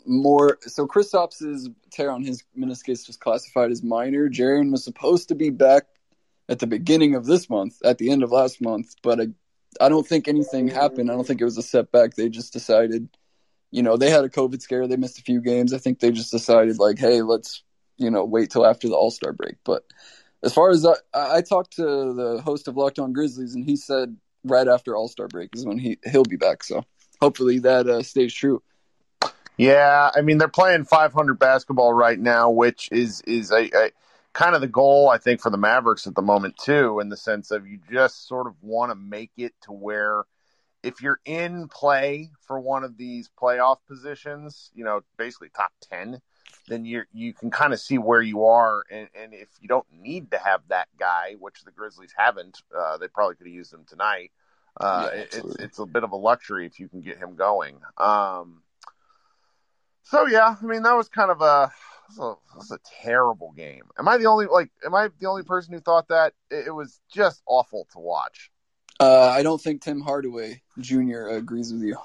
more. 0.06 0.58
So 0.62 0.86
Kristaps's 0.86 1.68
tear 1.90 2.10
on 2.10 2.24
his 2.24 2.42
meniscus 2.58 3.06
was 3.06 3.16
classified 3.16 3.70
as 3.70 3.82
minor. 3.82 4.30
Jaren 4.30 4.72
was 4.72 4.84
supposed 4.84 5.28
to 5.28 5.34
be 5.34 5.50
back 5.50 5.84
at 6.48 6.58
the 6.58 6.66
beginning 6.66 7.14
of 7.14 7.26
this 7.26 7.50
month, 7.50 7.76
at 7.84 7.98
the 7.98 8.10
end 8.10 8.22
of 8.22 8.30
last 8.30 8.60
month, 8.62 8.94
but 9.02 9.20
I, 9.20 9.26
I 9.80 9.88
don't 9.88 10.06
think 10.06 10.28
anything 10.28 10.68
happened. 10.68 11.10
I 11.10 11.14
don't 11.14 11.26
think 11.26 11.40
it 11.40 11.44
was 11.44 11.58
a 11.58 11.62
setback. 11.62 12.14
They 12.14 12.28
just 12.28 12.52
decided 12.52 13.08
you 13.76 13.82
know, 13.82 13.98
they 13.98 14.08
had 14.08 14.24
a 14.24 14.30
COVID 14.30 14.62
scare. 14.62 14.88
They 14.88 14.96
missed 14.96 15.18
a 15.18 15.22
few 15.22 15.42
games. 15.42 15.74
I 15.74 15.78
think 15.78 16.00
they 16.00 16.10
just 16.10 16.30
decided 16.30 16.78
like, 16.78 16.98
hey, 16.98 17.20
let's 17.20 17.62
you 17.98 18.10
know 18.10 18.24
wait 18.24 18.50
till 18.50 18.64
after 18.64 18.88
the 18.88 18.94
All 18.94 19.10
Star 19.10 19.34
break. 19.34 19.56
But 19.64 19.84
as 20.42 20.54
far 20.54 20.70
as 20.70 20.86
I, 20.86 20.94
I 21.12 21.42
talked 21.42 21.76
to 21.76 21.82
the 21.82 22.40
host 22.42 22.68
of 22.68 22.76
Locked 22.78 22.98
On 22.98 23.12
Grizzlies, 23.12 23.54
and 23.54 23.66
he 23.66 23.76
said 23.76 24.16
right 24.44 24.66
after 24.66 24.96
All 24.96 25.08
Star 25.08 25.28
break 25.28 25.50
is 25.54 25.66
when 25.66 25.76
he 25.76 25.98
he'll 26.10 26.24
be 26.24 26.36
back. 26.36 26.64
So 26.64 26.86
hopefully 27.20 27.58
that 27.60 27.86
uh, 27.86 28.02
stays 28.02 28.32
true. 28.32 28.62
Yeah, 29.58 30.10
I 30.16 30.22
mean 30.22 30.38
they're 30.38 30.48
playing 30.48 30.84
500 30.84 31.38
basketball 31.38 31.92
right 31.92 32.18
now, 32.18 32.48
which 32.48 32.88
is 32.90 33.20
is 33.26 33.50
a, 33.50 33.68
a 33.76 33.90
kind 34.32 34.54
of 34.54 34.62
the 34.62 34.68
goal 34.68 35.10
I 35.10 35.18
think 35.18 35.42
for 35.42 35.50
the 35.50 35.58
Mavericks 35.58 36.06
at 36.06 36.14
the 36.14 36.22
moment 36.22 36.56
too, 36.56 36.98
in 37.00 37.10
the 37.10 37.16
sense 37.18 37.50
of 37.50 37.66
you 37.66 37.78
just 37.92 38.26
sort 38.26 38.46
of 38.46 38.54
want 38.62 38.90
to 38.90 38.94
make 38.94 39.32
it 39.36 39.52
to 39.64 39.72
where 39.72 40.24
if 40.86 41.02
you're 41.02 41.20
in 41.24 41.68
play 41.68 42.30
for 42.46 42.60
one 42.60 42.84
of 42.84 42.96
these 42.96 43.28
playoff 43.40 43.78
positions, 43.88 44.70
you 44.74 44.84
know, 44.84 45.00
basically 45.16 45.48
top 45.48 45.72
10, 45.90 46.20
then 46.68 46.84
you 46.84 47.02
you 47.12 47.32
can 47.32 47.50
kind 47.50 47.72
of 47.72 47.80
see 47.80 47.98
where 47.98 48.22
you 48.22 48.44
are, 48.44 48.84
and, 48.90 49.08
and 49.14 49.34
if 49.34 49.48
you 49.60 49.68
don't 49.68 49.86
need 49.92 50.30
to 50.30 50.38
have 50.38 50.60
that 50.68 50.88
guy, 50.98 51.34
which 51.38 51.64
the 51.64 51.70
Grizzlies 51.72 52.14
haven't, 52.16 52.62
uh, 52.76 52.96
they 52.98 53.08
probably 53.08 53.34
could 53.34 53.46
have 53.46 53.54
used 53.54 53.72
him 53.72 53.84
tonight. 53.86 54.30
Uh, 54.80 55.10
Yeah, 55.12 55.20
it's 55.20 55.36
it's 55.58 55.78
a 55.78 55.86
bit 55.86 56.04
of 56.04 56.12
a 56.12 56.16
luxury 56.16 56.66
if 56.66 56.78
you 56.78 56.88
can 56.88 57.00
get 57.00 57.18
him 57.18 57.34
going. 57.34 57.80
Um, 57.96 58.62
so 60.02 60.26
yeah, 60.26 60.56
I 60.60 60.64
mean 60.64 60.82
that 60.82 60.96
was 60.96 61.08
kind 61.08 61.30
of 61.30 61.40
a 61.40 61.72
that 62.16 62.36
was 62.56 62.70
a, 62.70 62.74
a 62.74 62.78
terrible 63.02 63.52
game. 63.52 63.84
Am 63.98 64.06
I 64.06 64.18
the 64.18 64.26
only 64.26 64.46
like? 64.46 64.70
Am 64.84 64.94
I 64.94 65.08
the 65.18 65.26
only 65.26 65.42
person 65.42 65.74
who 65.74 65.80
thought 65.80 66.08
that 66.08 66.32
it, 66.50 66.68
it 66.68 66.70
was 66.72 67.00
just 67.12 67.42
awful 67.46 67.88
to 67.92 67.98
watch? 67.98 68.50
Uh, 68.98 69.28
I 69.28 69.42
don't 69.42 69.60
think 69.60 69.82
Tim 69.82 70.00
Hardaway 70.00 70.62
Jr. 70.78 71.28
agrees 71.28 71.72
with 71.72 71.82
you. 71.82 71.96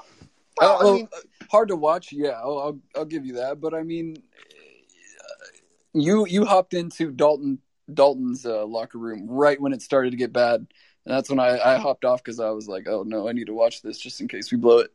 Well, 0.60 0.80
I 0.80 0.94
mean, 0.94 1.08
hard 1.50 1.70
to 1.70 1.76
watch, 1.76 2.12
yeah. 2.12 2.32
I'll, 2.32 2.60
I'll 2.60 2.80
I'll 2.96 3.06
give 3.06 3.26
you 3.26 3.36
that, 3.36 3.62
but 3.62 3.74
I 3.74 3.84
mean, 3.84 4.18
uh, 4.18 5.46
you 5.94 6.28
you 6.28 6.46
hopped 6.46 6.74
into 6.74 7.12
Dalton 7.12 7.60
Dalton's 7.92 8.46
uh, 8.46 8.66
locker 8.66 8.98
room 8.98 9.28
right 9.28 9.60
when 9.60 9.74
it 9.74 9.82
started 9.82 10.12
to 10.12 10.18
get 10.18 10.34
bad, 10.34 10.68
and 11.06 11.16
that's 11.16 11.30
when 11.30 11.40
I, 11.40 11.58
I 11.60 11.78
hopped 11.78 12.06
off 12.06 12.24
because 12.24 12.40
I 12.40 12.50
was 12.50 12.68
like, 12.68 12.88
oh 12.88 13.04
no, 13.04 13.28
I 13.28 13.32
need 13.32 13.48
to 13.48 13.54
watch 13.54 13.82
this 13.82 13.98
just 13.98 14.22
in 14.22 14.28
case 14.28 14.52
we 14.52 14.58
blow 14.58 14.80
it. 14.80 14.92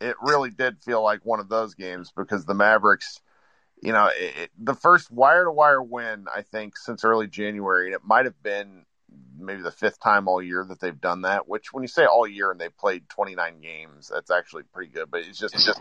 it 0.00 0.16
really 0.22 0.50
did 0.50 0.78
feel 0.82 1.02
like 1.02 1.24
one 1.24 1.40
of 1.40 1.48
those 1.48 1.74
games 1.74 2.12
because 2.16 2.44
the 2.44 2.54
Mavericks, 2.54 3.20
you 3.82 3.92
know, 3.92 4.06
it, 4.06 4.34
it, 4.44 4.50
the 4.58 4.74
first 4.74 5.10
wire 5.10 5.44
to 5.44 5.52
wire 5.52 5.82
win, 5.82 6.26
I 6.34 6.42
think, 6.42 6.78
since 6.78 7.04
early 7.04 7.26
January, 7.26 7.86
and 7.86 7.94
it 7.94 8.04
might 8.04 8.24
have 8.24 8.40
been 8.42 8.84
maybe 9.38 9.62
the 9.62 9.70
fifth 9.70 10.00
time 10.00 10.28
all 10.28 10.42
year 10.42 10.64
that 10.68 10.80
they've 10.80 11.00
done 11.00 11.22
that. 11.22 11.48
Which, 11.48 11.72
when 11.72 11.82
you 11.82 11.88
say 11.88 12.04
all 12.04 12.26
year 12.26 12.50
and 12.50 12.60
they've 12.60 12.76
played 12.76 13.08
29 13.08 13.60
games, 13.60 14.10
that's 14.12 14.30
actually 14.30 14.62
pretty 14.72 14.92
good. 14.92 15.10
But 15.10 15.22
it's 15.22 15.38
just, 15.38 15.54
it's 15.54 15.66
just 15.66 15.80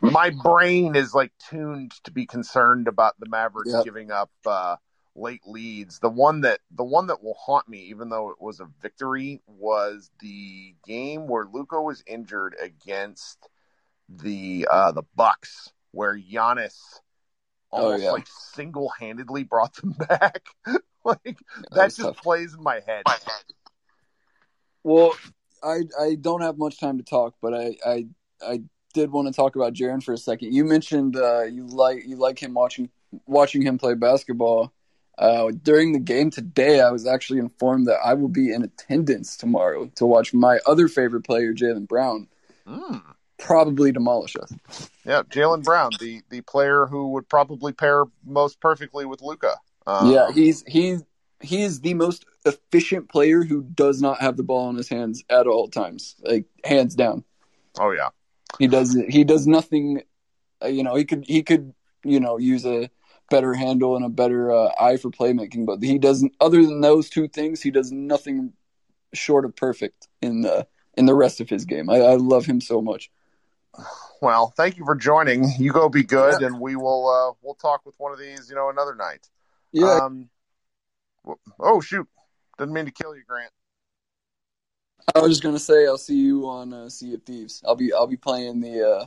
my 0.00 0.30
brain 0.30 0.96
is 0.96 1.14
like 1.14 1.32
tuned 1.50 1.92
to 2.04 2.10
be 2.10 2.26
concerned 2.26 2.88
about 2.88 3.18
the 3.18 3.26
Mavericks 3.28 3.72
Yep. 3.72 3.84
giving 3.84 4.10
up 4.10 4.30
uh, 4.46 4.76
late 5.14 5.42
leads. 5.46 5.98
The 6.00 6.08
one 6.10 6.42
that 6.42 6.60
the 6.70 6.84
one 6.84 7.06
that 7.08 7.22
will 7.22 7.34
haunt 7.34 7.68
me, 7.68 7.78
even 7.84 8.08
though 8.08 8.30
it 8.30 8.40
was 8.40 8.60
a 8.60 8.68
victory, 8.82 9.40
was 9.46 10.10
the 10.20 10.74
game 10.86 11.26
where 11.26 11.44
Luka 11.44 11.80
was 11.80 12.02
injured 12.06 12.56
against 12.60 13.48
the 14.08 14.66
uh, 14.70 14.92
the 14.92 15.04
Bucks, 15.14 15.72
where 15.92 16.16
Giannis 16.18 16.76
Oh, 17.76 17.86
almost 17.86 18.04
yeah. 18.04 18.12
like 18.12 18.26
single 18.28 18.88
handedly 19.00 19.42
brought 19.42 19.74
them 19.74 19.92
back. 20.08 20.44
like 21.24 21.38
that 21.72 21.84
was 21.84 21.96
just 21.96 22.08
tough. 22.08 22.16
plays 22.22 22.54
in 22.54 22.62
my 22.62 22.80
head. 22.86 23.02
Well, 24.82 25.14
I 25.62 25.80
I 25.98 26.14
don't 26.20 26.42
have 26.42 26.58
much 26.58 26.78
time 26.78 26.98
to 26.98 27.04
talk, 27.04 27.34
but 27.40 27.54
I 27.54 27.76
I, 27.86 28.06
I 28.46 28.60
did 28.92 29.10
want 29.10 29.28
to 29.28 29.34
talk 29.34 29.56
about 29.56 29.72
Jaren 29.74 30.02
for 30.02 30.12
a 30.12 30.18
second. 30.18 30.52
You 30.52 30.64
mentioned 30.64 31.16
uh, 31.16 31.42
you 31.44 31.66
like 31.66 32.06
you 32.06 32.16
like 32.16 32.38
him 32.42 32.54
watching 32.54 32.90
watching 33.26 33.62
him 33.62 33.78
play 33.78 33.94
basketball. 33.94 34.72
Uh, 35.16 35.52
during 35.62 35.92
the 35.92 36.00
game 36.00 36.28
today, 36.28 36.80
I 36.80 36.90
was 36.90 37.06
actually 37.06 37.38
informed 37.38 37.86
that 37.86 37.98
I 38.04 38.14
will 38.14 38.28
be 38.28 38.52
in 38.52 38.64
attendance 38.64 39.36
tomorrow 39.36 39.86
to 39.94 40.06
watch 40.06 40.34
my 40.34 40.58
other 40.66 40.88
favorite 40.88 41.22
player, 41.22 41.54
Jaylen 41.54 41.86
Brown, 41.86 42.26
Mm. 42.66 43.00
probably 43.38 43.92
demolish 43.92 44.34
us. 44.34 44.52
Yeah, 45.04 45.22
Jaylen 45.22 45.62
Brown, 45.62 45.92
the 46.00 46.22
the 46.30 46.40
player 46.40 46.86
who 46.86 47.12
would 47.12 47.28
probably 47.28 47.72
pair 47.72 48.04
most 48.24 48.58
perfectly 48.60 49.04
with 49.04 49.22
Luka. 49.22 49.56
Um, 49.86 50.10
yeah, 50.10 50.30
he's 50.32 50.64
he's 50.66 51.04
he 51.40 51.62
is 51.62 51.80
the 51.80 51.94
most 51.94 52.24
efficient 52.44 53.08
player 53.08 53.42
who 53.44 53.62
does 53.62 54.00
not 54.00 54.20
have 54.20 54.36
the 54.36 54.42
ball 54.42 54.70
in 54.70 54.76
his 54.76 54.88
hands 54.88 55.24
at 55.28 55.46
all 55.46 55.68
times, 55.68 56.16
like 56.22 56.46
hands 56.64 56.94
down. 56.94 57.24
oh 57.78 57.90
yeah. 57.90 58.08
He 58.58 58.68
does 58.68 58.96
he 59.08 59.24
does 59.24 59.46
nothing. 59.46 60.02
Uh, 60.62 60.68
you 60.68 60.82
know, 60.82 60.94
he 60.94 61.04
could 61.04 61.24
he 61.26 61.42
could 61.42 61.74
you 62.04 62.20
know 62.20 62.38
use 62.38 62.64
a 62.64 62.88
better 63.30 63.54
handle 63.54 63.96
and 63.96 64.04
a 64.04 64.08
better 64.10 64.52
uh, 64.52 64.70
eye 64.80 64.96
for 64.96 65.10
playmaking, 65.10 65.66
but 65.66 65.82
he 65.82 65.98
doesn't. 65.98 66.34
Other 66.40 66.62
than 66.62 66.80
those 66.80 67.10
two 67.10 67.28
things, 67.28 67.62
he 67.62 67.70
does 67.70 67.90
nothing 67.90 68.52
short 69.12 69.44
of 69.44 69.56
perfect 69.56 70.08
in 70.22 70.42
the 70.42 70.66
in 70.96 71.06
the 71.06 71.14
rest 71.14 71.40
of 71.40 71.48
his 71.48 71.64
game. 71.64 71.90
I, 71.90 71.96
I 71.96 72.14
love 72.14 72.46
him 72.46 72.60
so 72.60 72.80
much. 72.80 73.10
Well, 74.20 74.54
thank 74.56 74.76
you 74.76 74.84
for 74.84 74.94
joining. 74.94 75.50
You 75.58 75.72
go 75.72 75.88
be 75.88 76.04
good, 76.04 76.42
and 76.42 76.60
we 76.60 76.76
will 76.76 77.08
uh, 77.08 77.34
we'll 77.42 77.54
talk 77.54 77.84
with 77.84 77.94
one 77.98 78.12
of 78.12 78.18
these, 78.18 78.48
you 78.48 78.54
know, 78.54 78.70
another 78.70 78.94
night. 78.94 79.28
Yeah, 79.74 80.04
Um, 80.04 80.30
oh 81.58 81.80
shoot! 81.80 82.06
Didn't 82.58 82.74
mean 82.74 82.84
to 82.84 82.92
kill 82.92 83.16
you, 83.16 83.22
Grant. 83.26 83.50
I 85.12 85.18
was 85.18 85.32
just 85.32 85.42
gonna 85.42 85.58
say 85.58 85.84
I'll 85.84 85.98
see 85.98 86.16
you 86.16 86.48
on 86.48 86.72
uh, 86.72 86.88
Sea 86.88 87.14
of 87.14 87.24
Thieves. 87.24 87.60
I'll 87.66 87.74
be 87.74 87.92
I'll 87.92 88.06
be 88.06 88.16
playing 88.16 88.60
the. 88.60 88.88
Uh... 88.88 89.06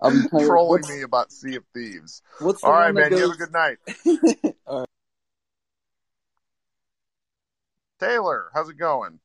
I'll 0.00 0.10
be 0.10 0.28
playing, 0.28 0.48
Trolling 0.48 0.80
what's, 0.80 0.90
me 0.90 1.02
about 1.02 1.30
Sea 1.30 1.54
of 1.54 1.64
Thieves. 1.72 2.22
What's 2.40 2.64
All 2.64 2.72
right, 2.72 2.86
one 2.86 2.96
that 2.96 3.12
man. 3.12 3.18
You 3.20 3.28
have 3.28 3.36
a 3.36 3.38
good 3.38 3.52
night. 3.52 3.78
All 4.66 4.80
right. 4.80 4.88
Taylor, 8.00 8.50
how's 8.52 8.68
it 8.68 8.76
going? 8.76 9.20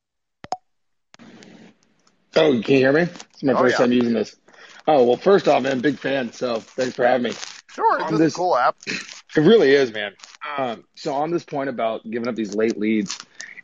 Oh, 2.36 2.62
can 2.62 2.74
you 2.76 2.78
hear 2.78 2.94
me? 2.94 3.02
It's 3.02 3.42
my 3.42 3.54
Oh, 3.54 3.58
first 3.58 3.74
yeah. 3.74 3.78
time 3.80 3.92
using 3.92 4.14
this. 4.14 4.36
Oh, 4.88 5.04
well, 5.06 5.18
first 5.18 5.48
off, 5.48 5.64
man, 5.64 5.80
big 5.80 5.98
fan. 5.98 6.32
So 6.32 6.60
thanks 6.60 6.96
for 6.96 7.04
having 7.04 7.24
me. 7.24 7.32
Sure, 7.78 8.02
On 8.02 8.12
this 8.12 8.14
is 8.14 8.20
this- 8.20 8.34
a 8.34 8.38
cool 8.38 8.58
app. 8.58 8.76
It 8.88 9.42
really 9.42 9.72
is, 9.72 9.94
man. 9.94 10.14
Um, 10.58 10.84
so 10.96 11.14
on 11.14 11.30
this 11.30 11.44
point 11.44 11.70
about 11.70 12.02
giving 12.10 12.28
up 12.28 12.36
these 12.36 12.56
late 12.56 12.78
leads, 12.80 13.20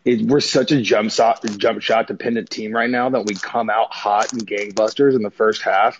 it, 0.06 0.22
we're 0.22 0.40
such 0.40 0.72
a 0.72 0.82
jump 0.82 1.12
shot, 1.12 1.44
jump 1.58 1.82
shot 1.82 2.08
dependent 2.08 2.50
team 2.52 2.74
right 2.74 2.90
now 2.90 3.10
that 3.10 3.26
we 3.26 3.34
come 3.34 3.72
out 3.72 3.92
hot 3.92 4.34
and 4.34 4.46
gangbusters 4.46 5.16
in 5.16 5.24
the 5.24 5.32
first 5.32 5.64
half. 5.64 6.00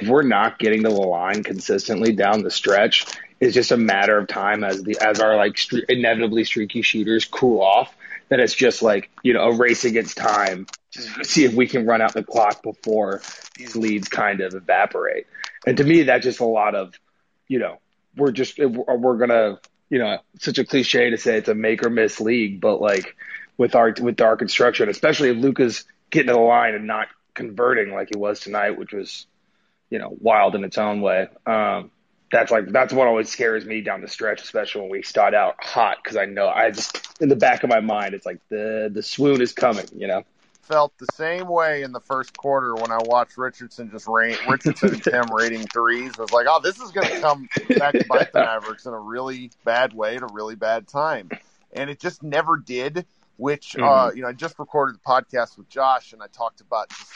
If 0.00 0.08
we're 0.08 0.22
not 0.22 0.58
getting 0.58 0.82
to 0.82 0.88
the 0.88 0.94
line 0.94 1.44
consistently 1.44 2.12
down 2.12 2.42
the 2.42 2.50
stretch, 2.50 3.06
it's 3.38 3.54
just 3.54 3.70
a 3.70 3.76
matter 3.76 4.18
of 4.18 4.26
time 4.26 4.64
as 4.64 4.82
the 4.82 4.98
as 5.00 5.20
our 5.20 5.36
like 5.36 5.52
stre- 5.52 5.84
inevitably 5.88 6.42
streaky 6.42 6.82
shooters 6.82 7.24
cool 7.24 7.60
off. 7.60 7.94
That 8.30 8.40
it's 8.40 8.54
just 8.54 8.82
like 8.82 9.10
you 9.22 9.32
know 9.34 9.42
a 9.42 9.54
race 9.54 9.84
against 9.84 10.16
time. 10.16 10.66
Just 10.90 11.26
see 11.26 11.44
if 11.44 11.54
we 11.54 11.68
can 11.68 11.86
run 11.86 12.00
out 12.00 12.14
the 12.14 12.24
clock 12.24 12.62
before 12.62 13.20
these 13.56 13.76
leads 13.76 14.08
kind 14.08 14.40
of 14.40 14.54
evaporate. 14.54 15.26
And 15.66 15.76
to 15.76 15.84
me, 15.84 16.04
that's 16.04 16.24
just 16.24 16.40
a 16.40 16.44
lot 16.44 16.74
of 16.74 16.94
you 17.48 17.58
know 17.58 17.78
we're 18.16 18.32
just 18.32 18.58
we're 18.58 19.16
gonna 19.16 19.58
you 19.90 19.98
know 19.98 20.18
such 20.38 20.58
a 20.58 20.64
cliche 20.64 21.10
to 21.10 21.18
say 21.18 21.38
it's 21.38 21.48
a 21.48 21.54
make 21.54 21.84
or 21.84 21.90
miss 21.90 22.20
league, 22.20 22.60
but 22.60 22.80
like 22.80 23.16
with 23.56 23.74
our 23.74 23.94
with 24.00 24.20
our 24.20 24.36
construction, 24.36 24.88
especially 24.88 25.30
if 25.30 25.36
Luka's 25.36 25.84
getting 26.10 26.28
to 26.28 26.34
the 26.34 26.38
line 26.38 26.74
and 26.74 26.86
not 26.86 27.08
converting 27.34 27.92
like 27.92 28.08
he 28.12 28.18
was 28.18 28.40
tonight, 28.40 28.78
which 28.78 28.92
was 28.92 29.26
you 29.90 29.98
know 29.98 30.16
wild 30.20 30.54
in 30.54 30.64
its 30.64 30.78
own 30.78 31.00
way. 31.00 31.28
Um, 31.46 31.90
that's 32.32 32.50
like 32.50 32.68
that's 32.68 32.92
what 32.92 33.06
always 33.06 33.28
scares 33.28 33.64
me 33.64 33.80
down 33.80 34.00
the 34.00 34.08
stretch, 34.08 34.42
especially 34.42 34.82
when 34.82 34.90
we 34.90 35.02
start 35.02 35.34
out 35.34 35.62
hot, 35.62 35.98
because 36.02 36.16
I 36.16 36.26
know 36.26 36.48
I 36.48 36.70
just 36.70 37.20
in 37.20 37.28
the 37.28 37.36
back 37.36 37.62
of 37.62 37.70
my 37.70 37.80
mind 37.80 38.14
it's 38.14 38.26
like 38.26 38.40
the 38.48 38.90
the 38.92 39.02
swoon 39.02 39.40
is 39.40 39.52
coming, 39.52 39.86
you 39.94 40.08
know. 40.08 40.24
Felt 40.66 40.96
the 40.98 41.06
same 41.06 41.46
way 41.48 41.82
in 41.82 41.92
the 41.92 42.00
first 42.00 42.36
quarter 42.36 42.74
when 42.74 42.90
I 42.90 42.98
watched 43.04 43.36
Richardson 43.36 43.90
just 43.90 44.08
rain 44.08 44.36
Richardson 44.48 44.94
and 44.94 45.02
Tim 45.04 45.30
rating 45.32 45.66
threes. 45.66 46.12
I 46.18 46.22
was 46.22 46.32
like, 46.32 46.46
oh, 46.48 46.60
this 46.62 46.80
is 46.80 46.90
going 46.90 47.06
to 47.08 47.20
come 47.20 47.48
back 47.78 47.94
to 47.98 48.06
bite 48.08 48.32
the 48.32 48.38
Mavericks 48.44 48.86
in 48.86 48.94
a 48.94 48.98
really 48.98 49.50
bad 49.64 49.92
way 49.92 50.16
at 50.16 50.22
a 50.22 50.28
really 50.32 50.54
bad 50.54 50.88
time, 50.88 51.30
and 51.72 51.90
it 51.90 52.00
just 52.00 52.22
never 52.22 52.56
did. 52.56 53.04
Which 53.36 53.76
uh, 53.76 54.10
you 54.14 54.22
know, 54.22 54.28
I 54.28 54.32
just 54.32 54.58
recorded 54.58 54.94
the 54.94 55.00
podcast 55.00 55.58
with 55.58 55.68
Josh, 55.68 56.12
and 56.12 56.22
I 56.22 56.28
talked 56.28 56.60
about. 56.60 56.88
Just, 56.90 57.10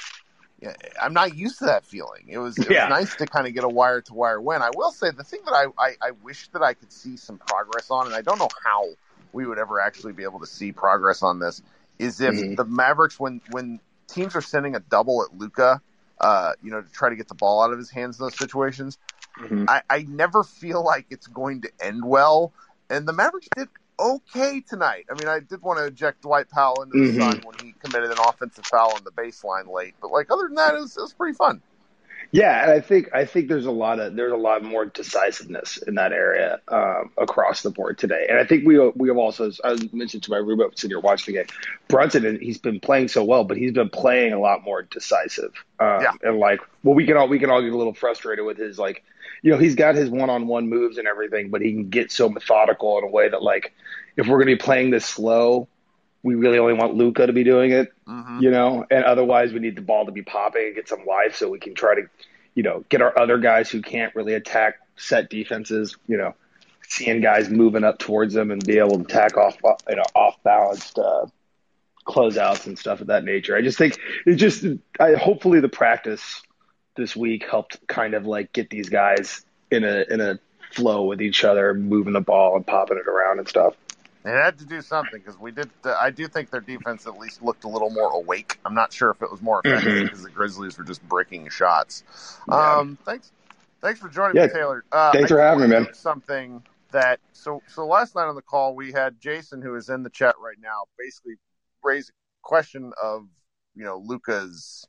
yeah, 0.60 0.72
I'm 1.00 1.12
not 1.14 1.36
used 1.36 1.60
to 1.60 1.66
that 1.66 1.86
feeling. 1.86 2.24
It 2.26 2.38
was, 2.38 2.58
it 2.58 2.68
Yeah. 2.68 2.88
was 2.88 2.90
nice 2.90 3.14
to 3.16 3.26
kind 3.26 3.46
of 3.46 3.54
get 3.54 3.62
a 3.62 3.68
wire 3.68 4.00
to 4.00 4.12
wire 4.14 4.40
win. 4.40 4.60
I 4.60 4.70
will 4.74 4.90
say 4.90 5.12
the 5.12 5.22
thing 5.22 5.38
that 5.44 5.52
I, 5.54 5.66
I, 5.78 5.90
I 6.02 6.10
wish 6.24 6.48
that 6.48 6.62
I 6.62 6.74
could 6.74 6.90
see 6.92 7.16
some 7.16 7.38
progress 7.38 7.92
on, 7.92 8.06
and 8.06 8.14
I 8.16 8.22
don't 8.22 8.40
know 8.40 8.48
how 8.64 8.88
we 9.32 9.46
would 9.46 9.58
ever 9.58 9.78
actually 9.80 10.12
be 10.14 10.24
able 10.24 10.40
to 10.40 10.46
see 10.46 10.72
progress 10.72 11.22
on 11.22 11.38
this, 11.38 11.62
is 11.98 12.20
if 12.20 12.36
Mhm. 12.36 12.56
the 12.56 12.64
Mavericks, 12.64 13.18
when 13.18 13.40
when 13.50 13.80
teams 14.08 14.36
are 14.36 14.40
sending 14.42 14.74
a 14.74 14.80
double 14.80 15.22
at 15.22 15.36
Luka, 15.36 15.82
uh, 16.20 16.52
you 16.62 16.70
know, 16.70 16.80
to 16.82 16.90
try 16.90 17.08
to 17.10 17.16
get 17.16 17.28
the 17.28 17.34
ball 17.34 17.62
out 17.62 17.72
of 17.72 17.78
his 17.78 17.90
hands 17.90 18.18
in 18.18 18.24
those 18.24 18.36
situations, 18.36 18.98
Mhm. 19.38 19.64
I, 19.68 19.82
I 19.90 20.02
never 20.08 20.42
feel 20.44 20.84
like 20.84 21.06
it's 21.10 21.26
going 21.26 21.62
to 21.62 21.70
end 21.80 22.04
well. 22.04 22.52
And 22.90 23.06
the 23.06 23.12
Mavericks 23.12 23.50
did 23.54 23.68
okay 24.00 24.60
tonight. 24.60 25.06
I 25.10 25.14
mean, 25.14 25.28
I 25.28 25.40
did 25.40 25.62
want 25.62 25.78
to 25.78 25.86
eject 25.86 26.22
Dwight 26.22 26.48
Powell 26.50 26.82
into 26.82 26.96
the 26.96 27.04
Mhm. 27.04 27.18
sun 27.20 27.42
when 27.44 27.56
he 27.56 27.74
committed 27.80 28.10
an 28.10 28.18
offensive 28.18 28.66
foul 28.66 28.94
on 28.94 29.04
the 29.04 29.10
baseline 29.12 29.68
late, 29.72 29.94
but 30.00 30.10
like 30.10 30.30
other 30.30 30.44
than 30.44 30.54
that, 30.56 30.74
it 30.74 30.80
was, 30.80 30.96
it 30.96 31.00
was 31.02 31.14
pretty 31.14 31.34
fun. 31.34 31.62
Yeah, 32.30 32.62
and 32.62 32.72
I 32.72 32.80
think 32.80 33.08
I 33.14 33.24
think 33.24 33.48
there's 33.48 33.64
a 33.64 33.70
lot 33.70 34.00
of 34.00 34.14
there's 34.14 34.32
a 34.32 34.36
lot 34.36 34.62
more 34.62 34.84
decisiveness 34.84 35.78
in 35.78 35.94
that 35.94 36.12
area 36.12 36.60
um, 36.68 37.10
across 37.16 37.62
the 37.62 37.70
board 37.70 37.96
today, 37.96 38.26
and 38.28 38.38
I 38.38 38.44
think 38.44 38.66
we 38.66 38.78
we 38.90 39.08
have 39.08 39.16
also 39.16 39.46
as 39.46 39.60
I 39.64 39.76
mentioned 39.92 40.24
to 40.24 40.30
my 40.30 40.36
roommate 40.36 40.78
sitting 40.78 40.90
here 40.90 41.00
watching 41.00 41.34
the 41.34 41.40
game, 41.40 41.48
Brunson 41.88 42.38
he's 42.40 42.58
been 42.58 42.80
playing 42.80 43.08
so 43.08 43.24
well, 43.24 43.44
but 43.44 43.56
he's 43.56 43.72
been 43.72 43.88
playing 43.88 44.34
a 44.34 44.38
lot 44.38 44.62
more 44.62 44.82
decisive. 44.82 45.52
Um, 45.80 46.02
Yeah. 46.02 46.12
and 46.22 46.38
like 46.38 46.60
well 46.82 46.94
we 46.94 47.06
can 47.06 47.16
all 47.16 47.28
we 47.28 47.38
can 47.38 47.48
all 47.50 47.62
get 47.62 47.72
a 47.72 47.76
little 47.76 47.94
frustrated 47.94 48.44
with 48.44 48.58
his 48.58 48.78
like 48.78 49.04
you 49.42 49.50
know 49.50 49.58
he's 49.58 49.74
got 49.74 49.94
his 49.94 50.10
one 50.10 50.28
on 50.28 50.46
one 50.46 50.68
moves 50.68 50.98
and 50.98 51.08
everything, 51.08 51.48
but 51.48 51.62
he 51.62 51.72
can 51.72 51.88
get 51.88 52.12
so 52.12 52.28
methodical 52.28 52.98
in 52.98 53.04
a 53.04 53.08
way 53.08 53.28
that 53.28 53.42
like 53.42 53.72
if 54.18 54.26
we're 54.26 54.36
going 54.36 54.48
to 54.48 54.56
be 54.56 54.62
playing 54.62 54.90
this 54.90 55.06
slow, 55.06 55.68
we 56.22 56.34
really 56.34 56.58
only 56.58 56.74
want 56.74 56.94
Luka 56.94 57.26
to 57.26 57.32
be 57.32 57.44
doing 57.44 57.70
it 57.72 57.92
Mm-hmm. 58.08 58.42
you 58.42 58.50
know, 58.50 58.86
and 58.90 59.04
otherwise 59.04 59.52
we 59.52 59.60
need 59.60 59.76
the 59.76 59.82
ball 59.82 60.06
to 60.06 60.12
be 60.12 60.22
popping 60.22 60.68
and 60.68 60.74
get 60.74 60.88
some 60.88 61.04
life 61.06 61.36
so 61.36 61.50
we 61.50 61.58
can 61.58 61.74
try 61.74 61.94
to, 61.94 62.02
you 62.54 62.62
know, 62.62 62.82
get 62.88 63.02
our 63.02 63.18
other 63.18 63.36
guys 63.36 63.70
who 63.70 63.82
can't 63.82 64.14
really 64.14 64.32
attack 64.32 64.76
set 64.96 65.28
defenses, 65.28 65.94
you 66.06 66.16
know, 66.16 66.34
seeing 66.88 67.20
guys 67.20 67.50
moving 67.50 67.84
up 67.84 67.98
towards 67.98 68.32
them 68.32 68.50
and 68.50 68.64
be 68.64 68.78
able 68.78 68.96
to 68.96 69.04
attack 69.04 69.36
off, 69.36 69.58
you 69.88 69.96
know, 69.96 70.04
off 70.14 70.42
balanced 70.42 70.98
uh, 70.98 71.26
closeouts 72.06 72.66
and 72.66 72.78
stuff 72.78 73.02
of 73.02 73.08
that 73.08 73.24
nature. 73.24 73.54
I 73.54 73.60
just 73.60 73.76
think 73.76 73.98
it 74.24 74.36
just, 74.36 74.64
I 74.98 75.12
hopefully 75.12 75.60
the 75.60 75.68
practice 75.68 76.40
this 76.96 77.14
week 77.14 77.44
helped 77.48 77.86
kind 77.88 78.14
of 78.14 78.24
like 78.24 78.54
get 78.54 78.70
these 78.70 78.88
guys 78.88 79.44
in 79.70 79.84
a 79.84 80.04
in 80.08 80.22
a 80.22 80.38
flow 80.72 81.04
with 81.04 81.20
each 81.20 81.44
other, 81.44 81.74
moving 81.74 82.14
the 82.14 82.22
ball 82.22 82.56
and 82.56 82.66
popping 82.66 82.96
it 82.96 83.06
around 83.06 83.38
and 83.38 83.48
stuff. 83.48 83.74
It 84.24 84.30
had 84.30 84.58
to 84.58 84.64
do 84.66 84.82
something 84.82 85.20
because 85.20 85.38
we 85.38 85.52
did. 85.52 85.70
Uh, 85.84 85.96
I 85.98 86.10
do 86.10 86.26
think 86.28 86.50
their 86.50 86.60
defense 86.60 87.06
at 87.06 87.18
least 87.18 87.42
looked 87.42 87.64
a 87.64 87.68
little 87.68 87.90
more 87.90 88.10
awake. 88.12 88.58
I'm 88.64 88.74
not 88.74 88.92
sure 88.92 89.10
if 89.10 89.22
it 89.22 89.30
was 89.30 89.40
more 89.40 89.60
effective 89.64 89.92
Mhm. 89.92 90.02
because 90.04 90.22
the 90.22 90.30
Grizzlies 90.30 90.76
were 90.76 90.84
just 90.84 91.02
breaking 91.08 91.48
shots. 91.50 92.02
Yeah. 92.48 92.76
Um, 92.78 92.98
thanks, 93.04 93.30
thanks 93.80 94.00
for 94.00 94.08
joining 94.08 94.36
Yeah. 94.36 94.46
me, 94.46 94.52
Taylor. 94.52 94.84
Uh, 94.90 95.12
Thanks 95.12 95.30
I 95.30 95.36
for 95.36 95.40
having 95.40 95.62
me, 95.62 95.68
man. 95.68 95.94
Something 95.94 96.64
that 96.90 97.20
so 97.32 97.62
so 97.68 97.86
last 97.86 98.14
night 98.14 98.24
on 98.24 98.34
the 98.34 98.42
call 98.42 98.74
we 98.74 98.92
had 98.92 99.20
Jason 99.20 99.60
who 99.62 99.74
is 99.74 99.88
in 99.90 100.02
the 100.02 100.10
chat 100.10 100.34
right 100.40 100.56
now 100.58 100.84
basically 100.98 101.34
raise 101.84 102.08
a 102.08 102.12
question 102.42 102.92
of 103.02 103.28
you 103.74 103.84
know 103.84 103.98
Luka's 103.98 104.86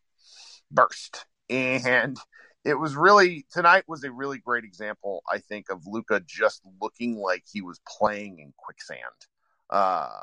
burst 0.71 1.25
and 1.49 2.17
it 2.65 2.75
was 2.75 2.95
really 2.95 3.45
tonight 3.51 3.83
was 3.87 4.03
a 4.03 4.11
really 4.11 4.37
great 4.37 4.63
example 4.63 5.23
I 5.31 5.39
think 5.39 5.69
of 5.69 5.87
Luka 5.87 6.21
just 6.25 6.61
looking 6.81 7.17
like 7.17 7.43
he 7.51 7.61
was 7.61 7.79
playing 7.87 8.39
in 8.39 8.53
quicksand. 8.57 9.03
Uh 9.69 10.21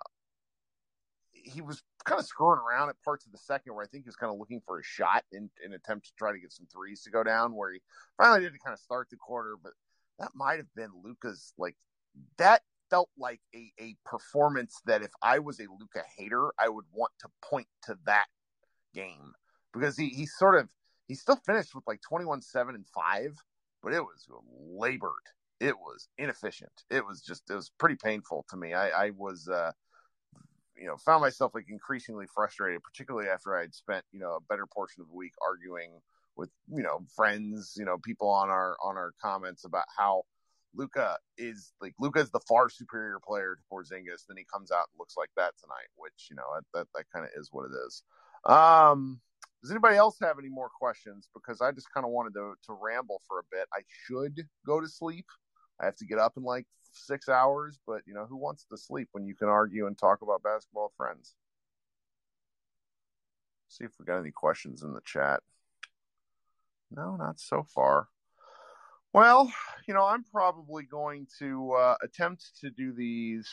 he 1.33 1.61
was 1.61 1.83
kind 2.05 2.19
of 2.21 2.27
screwing 2.27 2.59
around 2.59 2.89
at 2.89 3.01
parts 3.05 3.25
of 3.25 3.33
the 3.33 3.39
second 3.39 3.75
where 3.75 3.85
I 3.85 3.89
think 3.89 4.05
he 4.05 4.09
was 4.09 4.17
kind 4.17 4.33
of 4.33 4.39
looking 4.39 4.61
for 4.67 4.79
a 4.79 4.83
shot 4.83 5.25
in 5.33 5.49
an 5.65 5.73
attempt 5.75 6.07
to 6.07 6.13
try 6.19 6.33
to 6.33 6.39
get 6.39 6.53
some 6.53 6.67
threes 6.73 7.03
to 7.03 7.11
go 7.11 7.23
down 7.23 7.55
where 7.55 7.73
he 7.73 7.81
finally 8.17 8.41
did 8.41 8.53
to 8.53 8.59
kind 8.59 8.75
of 8.75 8.81
start 8.81 9.09
the 9.11 9.17
quarter, 9.17 9.57
but 9.63 9.73
that 10.19 10.31
might 10.35 10.57
have 10.57 10.73
been 10.75 10.91
Luka's 11.05 11.53
like 11.59 11.77
that 12.39 12.63
felt 12.91 13.11
like 13.19 13.41
a, 13.55 13.73
a 13.81 13.97
performance 14.05 14.81
that 14.87 15.03
if 15.03 15.11
I 15.23 15.39
was 15.39 15.61
a 15.61 15.65
Luka 15.65 16.03
hater, 16.17 16.53
I 16.59 16.69
would 16.69 16.85
want 16.93 17.13
to 17.21 17.29
point 17.43 17.67
to 17.85 17.99
that 18.07 18.27
game 18.95 19.33
because 19.73 19.97
he, 19.97 20.09
he 20.09 20.27
sort 20.27 20.57
of 20.57 20.69
he 21.07 21.15
still 21.15 21.37
finished 21.37 21.75
with 21.75 21.85
like 21.87 22.01
21 22.03 22.43
7 22.43 22.75
and 22.75 22.87
5 22.87 23.37
but 23.83 23.93
it 23.93 24.03
was 24.03 24.27
labored 24.71 25.13
it 25.61 25.77
was 25.79 26.09
inefficient 26.19 26.85
it 26.91 27.05
was 27.07 27.23
just 27.23 27.49
it 27.51 27.55
was 27.55 27.71
pretty 27.79 27.97
painful 27.97 28.45
to 28.49 28.57
me 28.57 28.75
i 28.75 29.07
i 29.07 29.11
was 29.17 29.49
uh 29.49 29.73
you 30.77 30.87
know 30.87 30.97
found 30.97 31.23
myself 31.23 31.53
like 31.55 31.67
increasingly 31.69 32.27
frustrated 32.35 32.83
particularly 32.83 33.29
after 33.29 33.57
i 33.57 33.63
had 33.63 33.75
spent 33.75 34.05
you 34.13 34.21
know 34.21 34.35
a 34.35 34.41
better 34.49 34.67
portion 34.67 35.01
of 35.01 35.09
the 35.09 35.15
week 35.15 35.33
arguing 35.47 35.91
with 36.37 36.51
you 36.73 36.83
know 36.83 37.01
friends 37.15 37.75
you 37.77 37.85
know 37.85 37.97
people 37.99 38.29
on 38.29 38.51
our 38.51 38.77
on 38.83 38.97
our 38.97 39.13
comments 39.23 39.65
about 39.65 39.87
how 39.97 40.23
Luka 40.77 41.17
is 41.39 41.73
like 41.81 41.95
Luka 41.99 42.21
is 42.21 42.31
the 42.31 42.41
far 42.41 42.69
superior 42.69 43.19
player 43.27 43.57
to 43.57 43.63
Porzingis. 43.73 44.27
Then 44.29 44.37
he 44.37 44.45
comes 44.45 44.71
out 44.71 44.87
and 44.93 44.99
looks 44.99 45.17
like 45.17 45.31
that 45.37 45.55
tonight, 45.59 45.89
which 45.97 46.29
you 46.31 46.37
know 46.37 46.45
that 46.55 46.65
that, 46.75 46.87
that 46.95 47.05
kind 47.13 47.25
of 47.25 47.31
is 47.35 47.49
what 47.51 47.65
it 47.65 47.75
is. 47.87 48.03
Um, 48.45 49.21
does 49.67 49.73
anybody 49.73 49.97
else 49.97 50.17
have 50.23 50.39
any 50.39 50.49
more 50.49 50.69
questions? 50.69 51.29
Because 51.35 51.61
I 51.61 51.73
just 51.73 51.93
kind 51.93 52.07
of 52.07 52.13
wanted 52.13 52.35
to 52.35 52.55
to 52.67 52.79
ramble 52.81 53.21
for 53.27 53.41
a 53.41 53.43
bit. 53.51 53.67
I 53.75 53.81
should 54.07 54.47
go 54.65 54.81
to 54.81 54.87
sleep. 54.87 55.27
I 55.81 55.87
have 55.87 55.97
to 55.97 56.07
get 56.07 56.21
up 56.21 56.35
in 56.37 56.45
like 56.45 56.67
six 56.93 57.29
hours, 57.29 57.81
but 57.85 58.03
you 58.07 58.15
know 58.15 58.27
who 58.27 58.37
wants 58.37 58.65
to 58.67 58.79
sleep 58.79 59.09
when 59.11 59.27
you 59.27 59.35
can 59.35 59.49
argue 59.49 59.89
and 59.89 59.99
talk 59.99 60.23
about 60.23 60.45
basketball 60.45 60.93
friends? 60.97 61.35
See 63.69 63.83
if 63.83 63.91
we 63.99 64.07
got 64.07 64.21
any 64.21 64.31
questions 64.31 64.85
in 64.85 64.95
the 64.95 65.01
chat. 65.05 65.41
No, 66.93 67.17
not 67.17 67.41
so 67.41 67.65
far. 67.65 68.07
Well, 69.13 69.53
you 69.89 69.95
know, 69.95 70.05
I'm 70.05 70.23
probably 70.33 70.85
going 70.85 71.27
to 71.41 71.73
uh, 71.73 71.97
attempt 72.05 72.61
to 72.61 72.71
do 72.71 72.93
these 72.93 73.49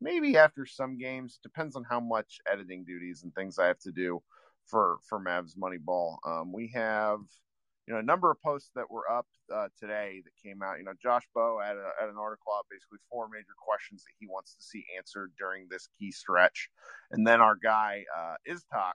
maybe 0.00 0.36
after 0.36 0.64
some 0.64 0.96
games. 0.96 1.40
Depends 1.42 1.74
on 1.74 1.82
how 1.82 1.98
much 1.98 2.38
editing 2.48 2.84
duties 2.84 3.24
and 3.24 3.34
things 3.34 3.58
I 3.58 3.66
have 3.66 3.80
to 3.80 3.90
do 3.90 4.22
for 4.66 4.98
for 5.08 5.20
Mavs 5.20 5.56
Moneyball. 5.56 6.16
Um, 6.26 6.52
we 6.52 6.70
have 6.74 7.20
you 7.86 7.94
know 7.94 8.00
a 8.00 8.02
number 8.02 8.30
of 8.30 8.40
posts 8.42 8.70
that 8.74 8.90
were 8.90 9.10
up 9.10 9.26
uh, 9.54 9.68
today 9.78 10.22
that 10.24 10.48
came 10.48 10.62
out. 10.62 10.78
You 10.78 10.84
know, 10.84 10.94
Josh 11.02 11.24
Bowe 11.34 11.60
had, 11.62 11.76
had 12.00 12.08
an 12.08 12.16
article 12.18 12.52
out 12.56 12.66
basically 12.70 12.98
four 13.10 13.28
major 13.28 13.54
questions 13.58 14.02
that 14.04 14.14
he 14.18 14.26
wants 14.26 14.54
to 14.56 14.62
see 14.62 14.84
answered 14.96 15.32
during 15.38 15.66
this 15.70 15.88
key 15.98 16.12
stretch, 16.12 16.68
and 17.10 17.26
then 17.26 17.40
our 17.40 17.56
guy 17.56 18.04
uh, 18.16 18.34
Iztok 18.48 18.94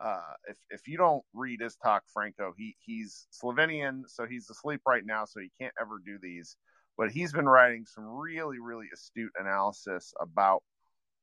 uh, 0.00 0.20
if 0.46 0.56
if 0.70 0.86
you 0.86 0.96
don't 0.96 1.24
read 1.34 1.60
Iztok 1.60 2.00
Franko, 2.12 2.52
he 2.56 2.76
he's 2.84 3.26
Slovenian, 3.32 4.02
so 4.06 4.26
he's 4.26 4.48
asleep 4.48 4.80
right 4.86 5.02
now, 5.04 5.24
so 5.24 5.40
he 5.40 5.50
can't 5.60 5.74
ever 5.80 6.00
do 6.04 6.18
these. 6.22 6.56
But 6.96 7.10
he's 7.10 7.32
been 7.32 7.48
writing 7.48 7.84
some 7.86 8.04
really 8.04 8.58
really 8.60 8.86
astute 8.94 9.32
analysis 9.38 10.12
about 10.20 10.62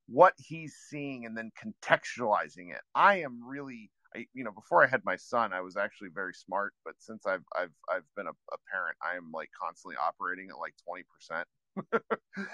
what 0.07 0.33
he's 0.37 0.75
seeing 0.89 1.25
and 1.25 1.37
then 1.37 1.51
contextualizing 1.61 2.71
it. 2.71 2.81
I 2.93 3.21
am 3.21 3.41
really, 3.45 3.91
I, 4.15 4.27
you 4.33 4.43
know, 4.43 4.51
before 4.51 4.83
I 4.83 4.87
had 4.87 5.03
my 5.03 5.15
son, 5.15 5.53
I 5.53 5.61
was 5.61 5.77
actually 5.77 6.09
very 6.13 6.33
smart, 6.33 6.73
but 6.83 6.95
since 6.99 7.25
I've 7.25 7.43
I've 7.55 7.73
I've 7.89 8.05
been 8.15 8.27
a, 8.27 8.31
a 8.31 8.57
parent, 8.71 8.97
I 9.01 9.17
am 9.17 9.31
like 9.33 9.49
constantly 9.59 9.97
operating 9.97 10.49
at 10.49 10.57
like 10.59 10.75
twenty 10.85 11.03
percent. 11.03 11.47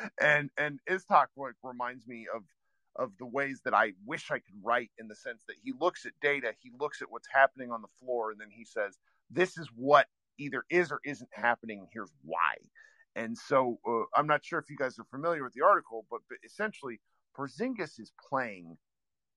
and 0.21 0.49
and 0.57 0.79
Iztok 0.89 1.27
like 1.37 1.53
reminds 1.63 2.07
me 2.07 2.27
of 2.33 2.43
of 2.95 3.11
the 3.19 3.25
ways 3.25 3.61
that 3.63 3.73
I 3.73 3.93
wish 4.05 4.31
I 4.31 4.39
could 4.39 4.55
write 4.63 4.91
in 4.99 5.07
the 5.07 5.15
sense 5.15 5.43
that 5.47 5.55
he 5.63 5.73
looks 5.79 6.05
at 6.05 6.11
data, 6.21 6.53
he 6.61 6.71
looks 6.79 7.01
at 7.01 7.11
what's 7.11 7.27
happening 7.31 7.71
on 7.71 7.81
the 7.81 7.87
floor, 7.99 8.31
and 8.31 8.39
then 8.39 8.49
he 8.49 8.65
says, 8.65 8.97
This 9.29 9.57
is 9.57 9.69
what 9.75 10.07
either 10.37 10.63
is 10.69 10.91
or 10.91 10.99
isn't 11.05 11.29
happening. 11.33 11.87
Here's 11.93 12.13
why. 12.23 12.55
And 13.15 13.37
so 13.37 13.79
uh, 13.87 14.03
I'm 14.15 14.27
not 14.27 14.43
sure 14.43 14.59
if 14.59 14.69
you 14.69 14.77
guys 14.77 14.97
are 14.97 15.05
familiar 15.11 15.43
with 15.43 15.53
the 15.53 15.63
article, 15.63 16.05
but, 16.09 16.21
but 16.29 16.37
essentially, 16.45 16.99
Porzingis 17.41 17.99
is 17.99 18.11
playing 18.29 18.77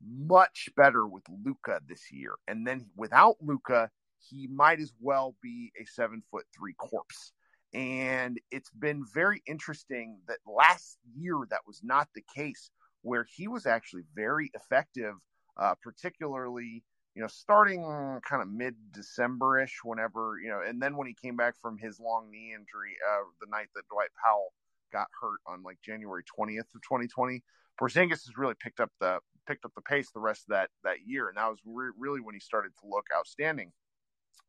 much 0.06 0.68
better 0.76 1.06
with 1.06 1.22
Luka 1.44 1.80
this 1.88 2.12
year. 2.12 2.34
And 2.46 2.66
then 2.66 2.86
without 2.96 3.36
Luka, 3.40 3.90
he 4.28 4.46
might 4.48 4.80
as 4.80 4.92
well 5.00 5.36
be 5.42 5.72
a 5.80 5.84
seven 5.86 6.22
foot 6.30 6.44
three 6.56 6.74
corpse. 6.74 7.32
And 7.72 8.38
it's 8.50 8.70
been 8.70 9.04
very 9.12 9.42
interesting 9.46 10.18
that 10.28 10.38
last 10.46 10.98
year 11.16 11.46
that 11.50 11.60
was 11.66 11.80
not 11.82 12.08
the 12.14 12.22
case 12.34 12.70
where 13.02 13.26
he 13.34 13.48
was 13.48 13.66
actually 13.66 14.04
very 14.14 14.50
effective, 14.54 15.14
uh, 15.56 15.74
particularly 15.82 16.84
you 17.14 17.22
know 17.22 17.28
starting 17.28 17.82
kind 18.28 18.42
of 18.42 18.48
mid 18.48 18.74
December 18.92 19.60
ish, 19.60 19.80
whenever 19.84 20.38
you 20.42 20.50
know, 20.50 20.60
and 20.66 20.80
then 20.80 20.96
when 20.96 21.06
he 21.06 21.14
came 21.14 21.36
back 21.36 21.54
from 21.60 21.78
his 21.78 21.98
long 22.00 22.30
knee 22.30 22.52
injury, 22.52 22.96
uh, 23.08 23.24
the 23.40 23.46
night 23.50 23.68
that 23.74 23.88
Dwight 23.90 24.10
Powell 24.24 24.52
got 24.92 25.08
hurt 25.20 25.40
on 25.46 25.62
like 25.62 25.78
January 25.84 26.22
twentieth 26.24 26.66
of 26.74 26.82
twenty 26.82 27.08
twenty, 27.08 27.42
Porzingis 27.80 28.26
has 28.26 28.36
really 28.36 28.54
picked 28.58 28.80
up 28.80 28.90
the 29.00 29.18
picked 29.46 29.64
up 29.64 29.72
the 29.74 29.82
pace 29.82 30.10
the 30.10 30.20
rest 30.20 30.44
of 30.48 30.54
that 30.54 30.70
that 30.84 30.98
year, 31.06 31.28
and 31.28 31.36
that 31.36 31.48
was 31.48 31.58
re- 31.64 31.92
really 31.98 32.20
when 32.20 32.34
he 32.34 32.40
started 32.40 32.72
to 32.80 32.88
look 32.88 33.06
outstanding. 33.16 33.72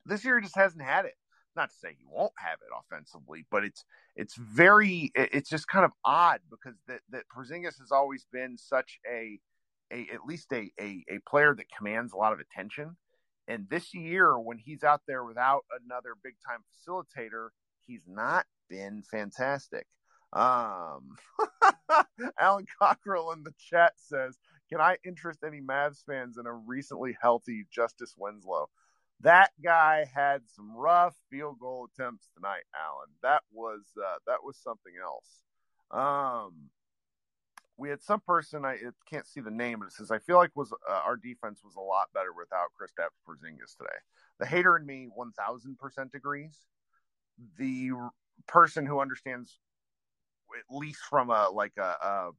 This 0.05 0.23
year, 0.23 0.37
he 0.39 0.43
just 0.43 0.55
hasn't 0.55 0.83
had 0.83 1.05
it 1.05 1.15
not 1.55 1.69
to 1.69 1.75
say 1.75 1.95
he 1.97 2.05
won't 2.07 2.33
have 2.37 2.59
it 2.61 2.73
offensively, 2.77 3.45
but 3.49 3.63
it's 3.63 3.83
it's 4.15 4.35
very 4.35 5.11
it's 5.15 5.49
just 5.49 5.67
kind 5.67 5.85
of 5.85 5.91
odd 6.03 6.39
because 6.49 6.75
that 6.87 7.01
that 7.09 7.23
Porzingis 7.35 7.79
has 7.79 7.91
always 7.91 8.25
been 8.31 8.57
such 8.57 8.99
a 9.09 9.39
a 9.91 10.07
at 10.13 10.25
least 10.25 10.51
a, 10.51 10.71
a 10.79 11.03
a 11.09 11.19
player 11.27 11.55
that 11.55 11.65
commands 11.75 12.13
a 12.13 12.17
lot 12.17 12.33
of 12.33 12.39
attention. 12.39 12.97
And 13.47 13.67
this 13.69 13.93
year, 13.93 14.37
when 14.39 14.57
he's 14.57 14.83
out 14.83 15.01
there 15.07 15.23
without 15.23 15.65
another 15.85 16.15
big 16.23 16.33
time 16.47 16.61
facilitator, 16.73 17.49
he's 17.85 18.01
not 18.07 18.45
been 18.69 19.03
fantastic. 19.09 19.85
Um, 20.33 21.15
Alan 22.39 22.65
Cockrell 22.79 23.31
in 23.31 23.43
the 23.43 23.53
chat 23.57 23.93
says, 23.95 24.37
"Can 24.69 24.81
I 24.81 24.97
interest 25.05 25.39
any 25.45 25.61
Mavs 25.61 26.03
fans 26.05 26.37
in 26.37 26.45
a 26.45 26.53
recently 26.53 27.17
healthy 27.21 27.65
Justice 27.71 28.15
Winslow?" 28.17 28.69
that 29.21 29.51
guy 29.63 30.05
had 30.13 30.41
some 30.55 30.75
rough 30.75 31.15
field 31.29 31.59
goal 31.59 31.87
attempts 31.91 32.29
tonight, 32.35 32.63
Alan. 32.75 33.09
That 33.23 33.41
was 33.51 33.81
uh, 33.97 34.17
that 34.27 34.43
was 34.43 34.57
something 34.57 34.93
else. 35.01 35.41
Um, 35.91 36.69
we 37.77 37.89
had 37.89 38.01
some 38.01 38.19
person 38.19 38.65
I 38.65 38.73
it 38.73 38.93
can't 39.09 39.27
see 39.27 39.41
the 39.41 39.51
name, 39.51 39.79
but 39.79 39.87
it 39.87 39.93
says 39.93 40.11
I 40.11 40.19
feel 40.19 40.37
like 40.37 40.51
was 40.55 40.71
uh, 40.71 41.01
our 41.05 41.17
defense 41.17 41.61
was 41.63 41.75
a 41.75 41.81
lot 41.81 42.07
better 42.13 42.33
without 42.37 42.67
Kristaps 42.79 43.17
Porzingis 43.27 43.77
today. 43.77 43.97
The 44.39 44.45
hater 44.45 44.77
in 44.77 44.85
me, 44.85 45.07
one 45.13 45.31
thousand 45.31 45.77
percent 45.79 46.11
agrees. 46.13 46.65
The 47.57 47.91
person 48.47 48.85
who 48.85 48.99
understands, 48.99 49.59
at 50.57 50.75
least 50.75 50.99
from 51.09 51.29
a 51.29 51.49
like 51.49 51.73
a, 51.77 51.95
a 52.01 52.29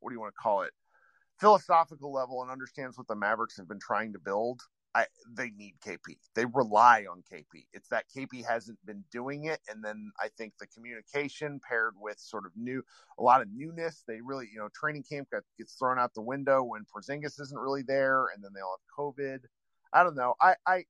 what 0.00 0.10
do 0.10 0.14
you 0.14 0.20
want 0.20 0.34
to 0.34 0.40
call 0.42 0.62
it, 0.62 0.72
philosophical 1.40 2.12
level, 2.12 2.42
and 2.42 2.50
understands 2.50 2.98
what 2.98 3.06
the 3.06 3.16
Mavericks 3.16 3.56
have 3.56 3.68
been 3.68 3.80
trying 3.80 4.12
to 4.12 4.18
build, 4.18 4.60
I, 4.94 5.06
they 5.34 5.50
need 5.50 5.74
KP. 5.84 6.18
They 6.34 6.44
rely 6.44 7.06
on 7.10 7.22
KP. 7.32 7.64
It's 7.72 7.88
that 7.88 8.04
KP 8.14 8.44
hasn't 8.44 8.78
been 8.84 9.04
doing 9.10 9.44
it, 9.44 9.60
and 9.70 9.82
then 9.82 10.12
I 10.20 10.28
think 10.36 10.52
the 10.58 10.66
communication 10.66 11.60
paired 11.66 11.94
with 11.98 12.18
sort 12.18 12.44
of 12.44 12.52
new, 12.56 12.82
a 13.18 13.22
lot 13.22 13.40
of 13.40 13.48
newness. 13.52 14.04
They 14.06 14.20
really, 14.20 14.48
you 14.52 14.58
know, 14.58 14.68
training 14.74 15.04
camp 15.08 15.28
got, 15.30 15.44
gets 15.56 15.74
thrown 15.74 15.98
out 15.98 16.12
the 16.14 16.20
window 16.20 16.62
when 16.62 16.84
Porzingis 16.84 17.40
isn't 17.40 17.58
really 17.58 17.82
there, 17.82 18.26
and 18.34 18.44
then 18.44 18.50
they 18.54 18.60
all 18.60 18.76
have 18.78 19.14
COVID. 19.16 19.40
I 19.94 20.02
don't 20.02 20.16
know. 20.16 20.34
I, 20.40 20.54
I, 20.66 20.84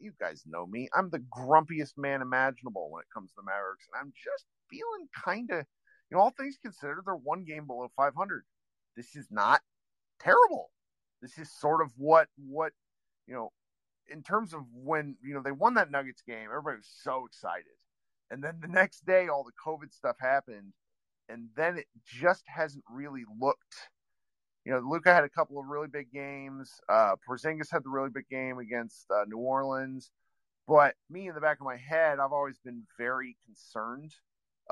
you 0.00 0.12
guys 0.20 0.42
know 0.46 0.66
me. 0.66 0.88
I'm 0.94 1.10
the 1.10 1.24
grumpiest 1.36 1.96
man 1.96 2.22
imaginable 2.22 2.90
when 2.90 3.02
it 3.02 3.12
comes 3.12 3.30
to 3.30 3.36
the 3.36 3.44
Mavericks, 3.44 3.86
and 3.92 4.00
I'm 4.00 4.12
just 4.12 4.46
feeling 4.68 5.08
kind 5.24 5.50
of, 5.50 5.66
you 6.10 6.16
know, 6.16 6.20
all 6.20 6.30
things 6.30 6.58
considered, 6.60 7.02
they're 7.06 7.14
one 7.14 7.44
game 7.44 7.66
below 7.66 7.90
500. 7.96 8.44
This 8.96 9.14
is 9.14 9.28
not 9.30 9.60
terrible. 10.20 10.70
This 11.22 11.38
is 11.38 11.50
sort 11.52 11.82
of 11.82 11.92
what 11.96 12.28
what 12.36 12.72
you 13.26 13.34
know, 13.34 13.52
in 14.08 14.22
terms 14.22 14.52
of 14.52 14.62
when, 14.74 15.16
you 15.22 15.34
know, 15.34 15.42
they 15.42 15.52
won 15.52 15.74
that 15.74 15.90
Nuggets 15.90 16.22
game, 16.26 16.48
everybody 16.50 16.78
was 16.78 16.90
so 17.02 17.26
excited. 17.26 17.78
And 18.30 18.42
then 18.42 18.58
the 18.60 18.68
next 18.68 19.06
day, 19.06 19.28
all 19.28 19.44
the 19.44 19.52
COVID 19.64 19.92
stuff 19.92 20.16
happened. 20.20 20.72
And 21.28 21.48
then 21.56 21.78
it 21.78 21.86
just 22.04 22.42
hasn't 22.46 22.84
really 22.90 23.22
looked. 23.40 23.76
You 24.70 24.76
know, 24.76 24.88
Luka 24.88 25.12
had 25.12 25.24
a 25.24 25.28
couple 25.28 25.58
of 25.58 25.66
really 25.66 25.88
big 25.88 26.12
games. 26.12 26.80
Uh, 26.88 27.16
Porzingis 27.28 27.72
had 27.72 27.82
the 27.82 27.88
really 27.88 28.08
big 28.08 28.28
game 28.28 28.60
against 28.60 29.10
uh, 29.10 29.24
New 29.26 29.38
Orleans. 29.38 30.12
But 30.68 30.94
me, 31.10 31.26
in 31.26 31.34
the 31.34 31.40
back 31.40 31.58
of 31.58 31.66
my 31.66 31.76
head, 31.76 32.20
I've 32.20 32.30
always 32.30 32.60
been 32.64 32.84
very 32.96 33.36
concerned 33.44 34.12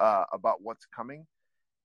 uh, 0.00 0.22
about 0.32 0.62
what's 0.62 0.87
coming. 0.87 1.26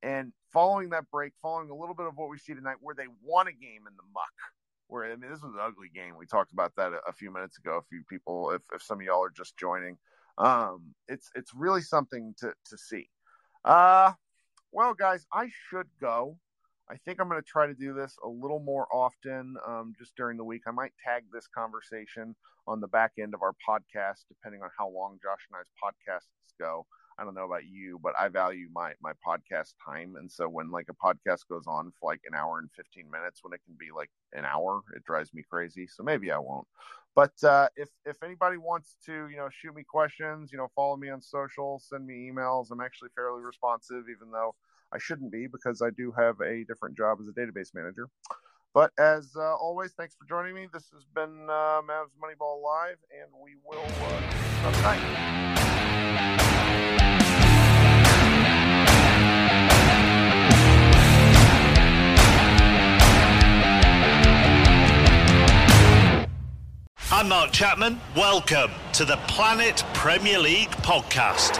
And 0.03 0.31
following 0.51 0.91
that 0.91 1.09
break, 1.09 1.33
following 1.41 1.71
a 1.71 1.75
little 1.75 1.95
bit 1.95 2.05
of 2.05 2.15
what 2.15 2.29
we 2.29 2.37
see 2.37 2.53
tonight, 2.53 2.75
where 2.81 2.93
they 2.93 3.07
won 3.23 3.47
a 3.47 3.51
game 3.51 3.87
in 3.87 3.95
the 3.97 4.03
muck, 4.13 4.29
where 4.89 5.05
I 5.05 5.15
mean 5.15 5.31
this 5.31 5.41
was 5.41 5.55
an 5.55 5.59
ugly 5.59 5.89
game. 5.91 6.13
We 6.15 6.27
talked 6.27 6.53
about 6.53 6.75
that 6.75 6.93
a, 6.93 6.99
a 7.09 7.13
few 7.13 7.33
minutes 7.33 7.57
ago. 7.57 7.77
A 7.77 7.87
few 7.89 8.03
people, 8.07 8.51
if, 8.51 8.61
if 8.75 8.83
some 8.83 8.99
of 8.99 9.03
y'all 9.03 9.23
are 9.23 9.33
just 9.35 9.57
joining, 9.57 9.97
um, 10.37 10.93
it's 11.07 11.31
it's 11.33 11.51
really 11.55 11.81
something 11.81 12.35
to 12.41 12.53
to 12.69 12.77
see. 12.77 13.09
Uh, 13.65 14.11
well, 14.71 14.93
guys, 14.93 15.25
I 15.33 15.49
should 15.71 15.87
go. 15.99 16.37
I 16.93 16.97
think 16.97 17.19
I'm 17.19 17.27
going 17.27 17.41
to 17.41 17.47
try 17.47 17.65
to 17.65 17.73
do 17.73 17.91
this 17.93 18.15
a 18.23 18.27
little 18.27 18.59
more 18.59 18.87
often, 18.93 19.55
um, 19.67 19.93
just 19.97 20.15
during 20.15 20.37
the 20.37 20.43
week. 20.43 20.61
I 20.67 20.71
might 20.71 20.93
tag 21.03 21.23
this 21.33 21.47
conversation 21.47 22.35
on 22.67 22.81
the 22.81 22.87
back 22.87 23.13
end 23.19 23.33
of 23.33 23.41
our 23.41 23.55
podcast, 23.67 24.25
depending 24.29 24.61
on 24.61 24.69
how 24.77 24.89
long 24.89 25.17
Josh 25.21 25.39
and 25.49 25.59
I's 25.59 25.71
podcasts 25.81 26.53
go. 26.59 26.85
I 27.17 27.23
don't 27.23 27.33
know 27.33 27.45
about 27.45 27.65
you, 27.65 27.99
but 28.01 28.13
I 28.19 28.27
value 28.27 28.67
my 28.73 28.93
my 29.01 29.13
podcast 29.25 29.73
time, 29.83 30.15
and 30.17 30.31
so 30.31 30.47
when 30.47 30.69
like 30.69 30.87
a 30.89 30.93
podcast 30.93 31.47
goes 31.49 31.65
on 31.67 31.91
for 31.99 32.11
like 32.11 32.21
an 32.25 32.35
hour 32.35 32.59
and 32.59 32.69
fifteen 32.75 33.09
minutes, 33.11 33.39
when 33.43 33.53
it 33.53 33.61
can 33.65 33.75
be 33.79 33.91
like 33.95 34.09
an 34.33 34.45
hour, 34.45 34.81
it 34.95 35.03
drives 35.03 35.33
me 35.33 35.43
crazy. 35.49 35.87
So 35.87 36.03
maybe 36.03 36.31
I 36.31 36.37
won't. 36.37 36.67
But 37.15 37.43
uh, 37.43 37.69
if 37.75 37.89
if 38.05 38.21
anybody 38.23 38.57
wants 38.57 38.97
to, 39.05 39.27
you 39.29 39.37
know, 39.37 39.49
shoot 39.51 39.75
me 39.75 39.83
questions, 39.83 40.51
you 40.51 40.57
know, 40.59 40.69
follow 40.75 40.95
me 40.95 41.09
on 41.09 41.21
social, 41.21 41.79
send 41.79 42.05
me 42.05 42.31
emails. 42.31 42.71
I'm 42.71 42.81
actually 42.81 43.09
fairly 43.15 43.43
responsive, 43.43 44.05
even 44.09 44.31
though 44.31 44.55
I 44.93 44.99
shouldn't 44.99 45.31
be 45.31 45.47
because 45.47 45.81
I 45.81 45.89
do 45.89 46.13
have 46.17 46.39
a 46.41 46.63
different 46.65 46.95
job 46.95 47.17
as 47.19 47.27
a 47.27 47.31
database 47.31 47.73
manager. 47.73 48.09
But 48.75 48.91
as 48.99 49.31
uh, 49.35 49.55
always, 49.55 49.93
thanks 49.93 50.15
for 50.15 50.25
joining 50.25 50.53
me. 50.53 50.67
This 50.71 50.89
has 50.93 51.03
been 51.15 51.47
uh, 51.49 51.81
Mavs 51.81 52.13
Moneyball 52.21 52.61
Live, 52.61 52.97
and 53.11 53.29
we 53.43 53.55
will 53.65 53.79
uh, 53.79 54.81
night. 54.81 54.99
I'm 67.11 67.29
Mark 67.29 67.51
Chapman. 67.51 67.99
Welcome 68.15 68.71
to 68.93 69.05
the 69.05 69.17
Planet 69.27 69.83
Premier 69.93 70.39
League 70.39 70.71
podcast. 70.71 71.59